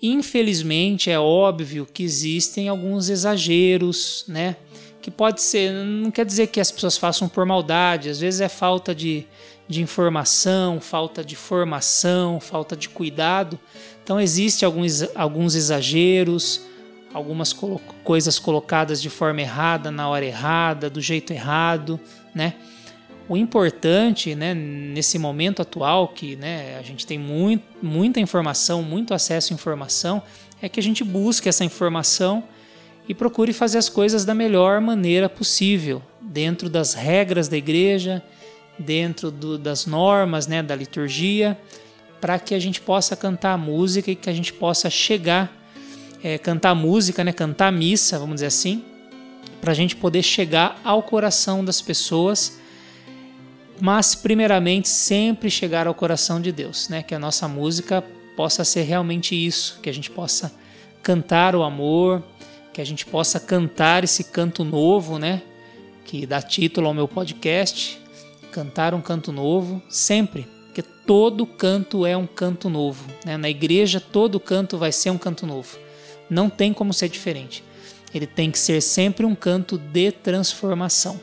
Infelizmente, 0.00 1.10
é 1.10 1.20
óbvio 1.20 1.84
que 1.84 2.02
existem 2.02 2.66
alguns 2.66 3.10
exageros, 3.10 4.24
né? 4.26 4.56
Que 5.02 5.10
pode 5.10 5.42
ser, 5.42 5.70
não 5.72 6.10
quer 6.10 6.24
dizer 6.24 6.46
que 6.46 6.58
as 6.58 6.70
pessoas 6.70 6.96
façam 6.96 7.28
por 7.28 7.44
maldade, 7.44 8.08
às 8.08 8.20
vezes 8.20 8.40
é 8.40 8.48
falta 8.48 8.94
de, 8.94 9.26
de 9.68 9.82
informação, 9.82 10.80
falta 10.80 11.22
de 11.22 11.36
formação, 11.36 12.40
falta 12.40 12.74
de 12.74 12.88
cuidado. 12.88 13.60
Então, 14.02 14.18
existe 14.18 14.64
alguns, 14.64 15.02
alguns 15.14 15.54
exageros, 15.54 16.62
algumas 17.12 17.52
colo 17.52 17.78
coisas 18.02 18.38
colocadas 18.38 19.02
de 19.02 19.10
forma 19.10 19.42
errada, 19.42 19.90
na 19.90 20.08
hora 20.08 20.24
errada, 20.24 20.88
do 20.88 21.02
jeito 21.02 21.34
errado, 21.34 22.00
né? 22.34 22.54
O 23.30 23.36
importante, 23.36 24.34
né, 24.34 24.52
nesse 24.54 25.16
momento 25.16 25.62
atual, 25.62 26.08
que 26.08 26.34
né, 26.34 26.76
a 26.76 26.82
gente 26.82 27.06
tem 27.06 27.16
muito, 27.16 27.62
muita 27.80 28.18
informação, 28.18 28.82
muito 28.82 29.14
acesso 29.14 29.52
à 29.52 29.54
informação, 29.54 30.20
é 30.60 30.68
que 30.68 30.80
a 30.80 30.82
gente 30.82 31.04
busque 31.04 31.48
essa 31.48 31.64
informação 31.64 32.42
e 33.08 33.14
procure 33.14 33.52
fazer 33.52 33.78
as 33.78 33.88
coisas 33.88 34.24
da 34.24 34.34
melhor 34.34 34.80
maneira 34.80 35.28
possível, 35.28 36.02
dentro 36.20 36.68
das 36.68 36.92
regras 36.92 37.46
da 37.46 37.56
igreja, 37.56 38.20
dentro 38.76 39.30
do, 39.30 39.56
das 39.56 39.86
normas 39.86 40.48
né, 40.48 40.60
da 40.60 40.74
liturgia, 40.74 41.56
para 42.20 42.36
que 42.36 42.52
a 42.52 42.58
gente 42.58 42.80
possa 42.80 43.14
cantar 43.14 43.52
a 43.52 43.56
música 43.56 44.10
e 44.10 44.16
que 44.16 44.28
a 44.28 44.34
gente 44.34 44.52
possa 44.52 44.90
chegar, 44.90 45.56
é, 46.20 46.36
cantar 46.36 46.74
música, 46.74 47.22
né, 47.22 47.32
cantar 47.32 47.70
missa, 47.70 48.18
vamos 48.18 48.34
dizer 48.34 48.46
assim, 48.46 48.82
para 49.60 49.70
a 49.70 49.74
gente 49.74 49.94
poder 49.94 50.24
chegar 50.24 50.80
ao 50.82 51.00
coração 51.00 51.64
das 51.64 51.80
pessoas 51.80 52.58
mas 53.80 54.14
primeiramente 54.14 54.88
sempre 54.88 55.50
chegar 55.50 55.86
ao 55.86 55.94
coração 55.94 56.40
de 56.40 56.52
Deus, 56.52 56.88
né? 56.88 57.02
Que 57.02 57.14
a 57.14 57.18
nossa 57.18 57.48
música 57.48 58.04
possa 58.36 58.64
ser 58.64 58.82
realmente 58.82 59.34
isso, 59.34 59.80
que 59.82 59.90
a 59.90 59.94
gente 59.94 60.10
possa 60.10 60.52
cantar 61.02 61.54
o 61.56 61.62
amor, 61.62 62.22
que 62.72 62.80
a 62.80 62.84
gente 62.84 63.04
possa 63.06 63.40
cantar 63.40 64.04
esse 64.04 64.24
canto 64.24 64.64
novo, 64.64 65.18
né? 65.18 65.42
Que 66.04 66.26
dá 66.26 66.40
título 66.40 66.86
ao 66.86 66.94
meu 66.94 67.08
podcast, 67.08 68.00
cantar 68.52 68.94
um 68.94 69.00
canto 69.00 69.32
novo, 69.32 69.82
sempre, 69.88 70.46
porque 70.66 70.82
todo 70.82 71.46
canto 71.46 72.06
é 72.06 72.16
um 72.16 72.26
canto 72.26 72.68
novo, 72.68 73.04
né? 73.24 73.36
Na 73.36 73.48
igreja 73.48 74.00
todo 74.00 74.38
canto 74.38 74.78
vai 74.78 74.92
ser 74.92 75.10
um 75.10 75.18
canto 75.18 75.46
novo. 75.46 75.78
Não 76.28 76.48
tem 76.48 76.72
como 76.72 76.92
ser 76.92 77.08
diferente. 77.08 77.64
Ele 78.14 78.26
tem 78.26 78.50
que 78.50 78.58
ser 78.58 78.80
sempre 78.80 79.24
um 79.24 79.34
canto 79.34 79.78
de 79.78 80.12
transformação, 80.12 81.20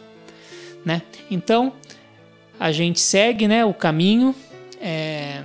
né? 0.86 1.02
Então, 1.30 1.74
a 2.60 2.72
gente 2.72 3.00
segue 3.00 3.48
né, 3.48 3.64
o 3.66 3.74
caminho. 3.74 4.36
É... 4.82 5.44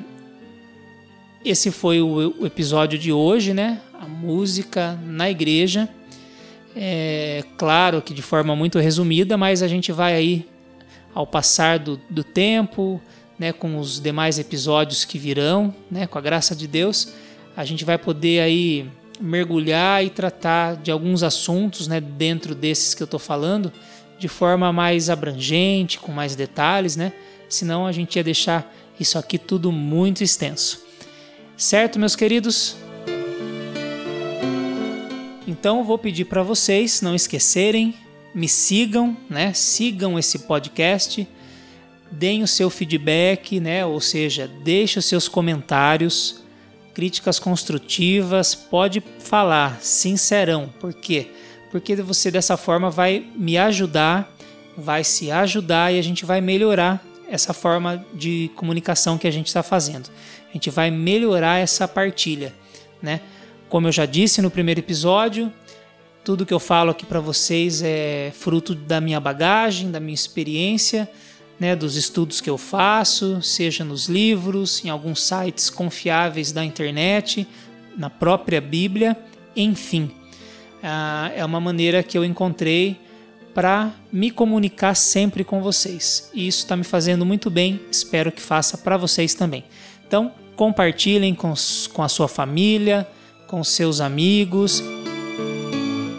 Esse 1.44 1.70
foi 1.70 2.00
o, 2.00 2.46
episódio 2.46 2.98
de 2.98 3.12
hoje, 3.12 3.52
né? 3.52 3.80
A 3.98 4.06
música 4.06 4.98
na 5.04 5.28
igreja. 5.30 5.88
É 6.74 7.44
claro 7.58 8.00
que 8.00 8.14
de 8.14 8.22
forma 8.22 8.56
muito 8.56 8.78
resumida, 8.78 9.36
mas 9.36 9.62
a 9.62 9.68
gente 9.68 9.92
vai 9.92 10.14
aí 10.14 10.48
ao 11.14 11.26
passar 11.26 11.78
do, 11.78 12.00
do 12.08 12.24
tempo, 12.24 13.00
né, 13.38 13.52
com 13.52 13.78
os 13.78 14.00
demais 14.00 14.38
episódios 14.38 15.04
que 15.04 15.18
virão, 15.18 15.74
né, 15.90 16.06
com 16.06 16.16
a 16.16 16.20
graça 16.20 16.56
de 16.56 16.66
Deus, 16.66 17.12
a 17.56 17.64
gente 17.64 17.84
vai 17.84 17.98
poder 17.98 18.40
aí 18.40 18.88
mergulhar 19.20 20.04
e 20.04 20.08
tratar 20.08 20.76
de 20.76 20.90
alguns 20.90 21.22
assuntos, 21.22 21.86
né, 21.86 22.00
dentro 22.00 22.54
desses 22.54 22.94
que 22.94 23.02
eu 23.02 23.04
estou 23.04 23.20
falando, 23.20 23.70
de 24.22 24.28
forma 24.28 24.72
mais 24.72 25.10
abrangente, 25.10 25.98
com 25.98 26.12
mais 26.12 26.36
detalhes, 26.36 26.94
né? 26.94 27.12
Senão 27.48 27.84
a 27.84 27.90
gente 27.90 28.14
ia 28.14 28.22
deixar 28.22 28.72
isso 29.00 29.18
aqui 29.18 29.36
tudo 29.36 29.72
muito 29.72 30.22
extenso. 30.22 30.80
Certo, 31.56 31.98
meus 31.98 32.14
queridos? 32.14 32.76
Então 35.44 35.82
vou 35.82 35.98
pedir 35.98 36.26
para 36.26 36.40
vocês 36.44 37.02
não 37.02 37.16
esquecerem, 37.16 37.96
me 38.32 38.46
sigam, 38.48 39.16
né? 39.28 39.52
Sigam 39.54 40.16
esse 40.16 40.38
podcast. 40.38 41.26
deem 42.12 42.42
o 42.42 42.46
seu 42.46 42.68
feedback, 42.68 43.58
né? 43.58 43.84
Ou 43.84 44.00
seja, 44.00 44.48
deixe 44.62 44.98
os 44.98 45.06
seus 45.06 45.26
comentários, 45.26 46.42
críticas 46.94 47.38
construtivas, 47.38 48.54
pode 48.54 49.02
falar, 49.18 49.80
sincerão. 49.80 50.72
Por 50.78 50.92
quê? 50.92 51.28
Porque 51.72 51.96
você 51.96 52.30
dessa 52.30 52.56
forma 52.58 52.90
vai 52.90 53.26
me 53.34 53.56
ajudar, 53.56 54.30
vai 54.76 55.02
se 55.02 55.30
ajudar 55.30 55.92
e 55.92 55.98
a 55.98 56.02
gente 56.02 56.24
vai 56.26 56.40
melhorar 56.40 57.02
essa 57.28 57.54
forma 57.54 58.04
de 58.12 58.50
comunicação 58.54 59.16
que 59.16 59.26
a 59.26 59.30
gente 59.30 59.46
está 59.46 59.62
fazendo. 59.62 60.10
A 60.50 60.52
gente 60.52 60.68
vai 60.68 60.90
melhorar 60.90 61.58
essa 61.58 61.88
partilha, 61.88 62.52
né? 63.00 63.22
Como 63.70 63.88
eu 63.88 63.92
já 63.92 64.04
disse 64.04 64.42
no 64.42 64.50
primeiro 64.50 64.80
episódio, 64.80 65.50
tudo 66.22 66.44
que 66.44 66.52
eu 66.52 66.60
falo 66.60 66.90
aqui 66.90 67.06
para 67.06 67.20
vocês 67.20 67.82
é 67.82 68.30
fruto 68.34 68.74
da 68.74 69.00
minha 69.00 69.18
bagagem, 69.18 69.90
da 69.90 69.98
minha 69.98 70.14
experiência, 70.14 71.10
né, 71.58 71.74
dos 71.74 71.96
estudos 71.96 72.40
que 72.40 72.50
eu 72.50 72.58
faço, 72.58 73.40
seja 73.40 73.82
nos 73.82 74.08
livros, 74.08 74.84
em 74.84 74.90
alguns 74.90 75.22
sites 75.22 75.70
confiáveis 75.70 76.52
da 76.52 76.62
internet, 76.62 77.46
na 77.96 78.10
própria 78.10 78.60
Bíblia, 78.60 79.16
enfim. 79.56 80.10
Ah, 80.82 81.30
é 81.34 81.44
uma 81.44 81.60
maneira 81.60 82.02
que 82.02 82.16
eu 82.16 82.24
encontrei 82.24 82.98
para 83.54 83.92
me 84.10 84.30
comunicar 84.30 84.94
sempre 84.94 85.44
com 85.44 85.62
vocês. 85.62 86.30
E 86.34 86.46
isso 86.46 86.60
está 86.60 86.76
me 86.76 86.84
fazendo 86.84 87.24
muito 87.24 87.50
bem, 87.50 87.80
espero 87.90 88.32
que 88.32 88.40
faça 88.40 88.78
para 88.78 88.96
vocês 88.96 89.34
também. 89.34 89.64
Então, 90.06 90.32
compartilhem 90.56 91.34
com, 91.34 91.52
com 91.92 92.02
a 92.02 92.08
sua 92.08 92.28
família, 92.28 93.06
com 93.46 93.62
seus 93.62 94.00
amigos 94.00 94.82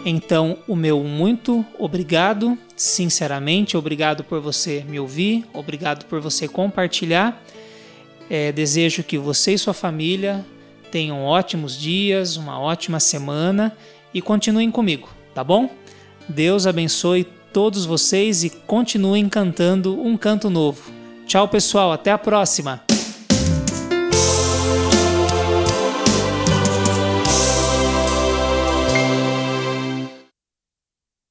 então, 0.06 0.58
o 0.68 0.76
meu 0.76 1.02
muito 1.02 1.64
obrigado, 1.78 2.58
sinceramente, 2.76 3.74
obrigado 3.74 4.22
por 4.22 4.38
você 4.38 4.84
me 4.86 5.00
ouvir, 5.00 5.46
obrigado 5.54 6.04
por 6.04 6.20
você 6.20 6.46
compartilhar. 6.46 7.42
É, 8.28 8.52
desejo 8.52 9.02
que 9.02 9.16
você 9.16 9.54
e 9.54 9.58
sua 9.58 9.72
família 9.72 10.44
tenham 10.90 11.24
ótimos 11.24 11.78
dias, 11.78 12.36
uma 12.36 12.60
ótima 12.60 13.00
semana 13.00 13.74
e 14.14 14.22
continuem 14.22 14.70
comigo, 14.70 15.08
tá 15.34 15.42
bom? 15.42 15.68
Deus 16.28 16.66
abençoe 16.66 17.24
todos 17.52 17.84
vocês 17.84 18.44
e 18.44 18.50
continuem 18.50 19.28
cantando 19.28 20.00
um 20.00 20.16
canto 20.16 20.48
novo. 20.48 20.90
Tchau, 21.26 21.48
pessoal, 21.48 21.92
até 21.92 22.12
a 22.12 22.18
próxima! 22.18 22.93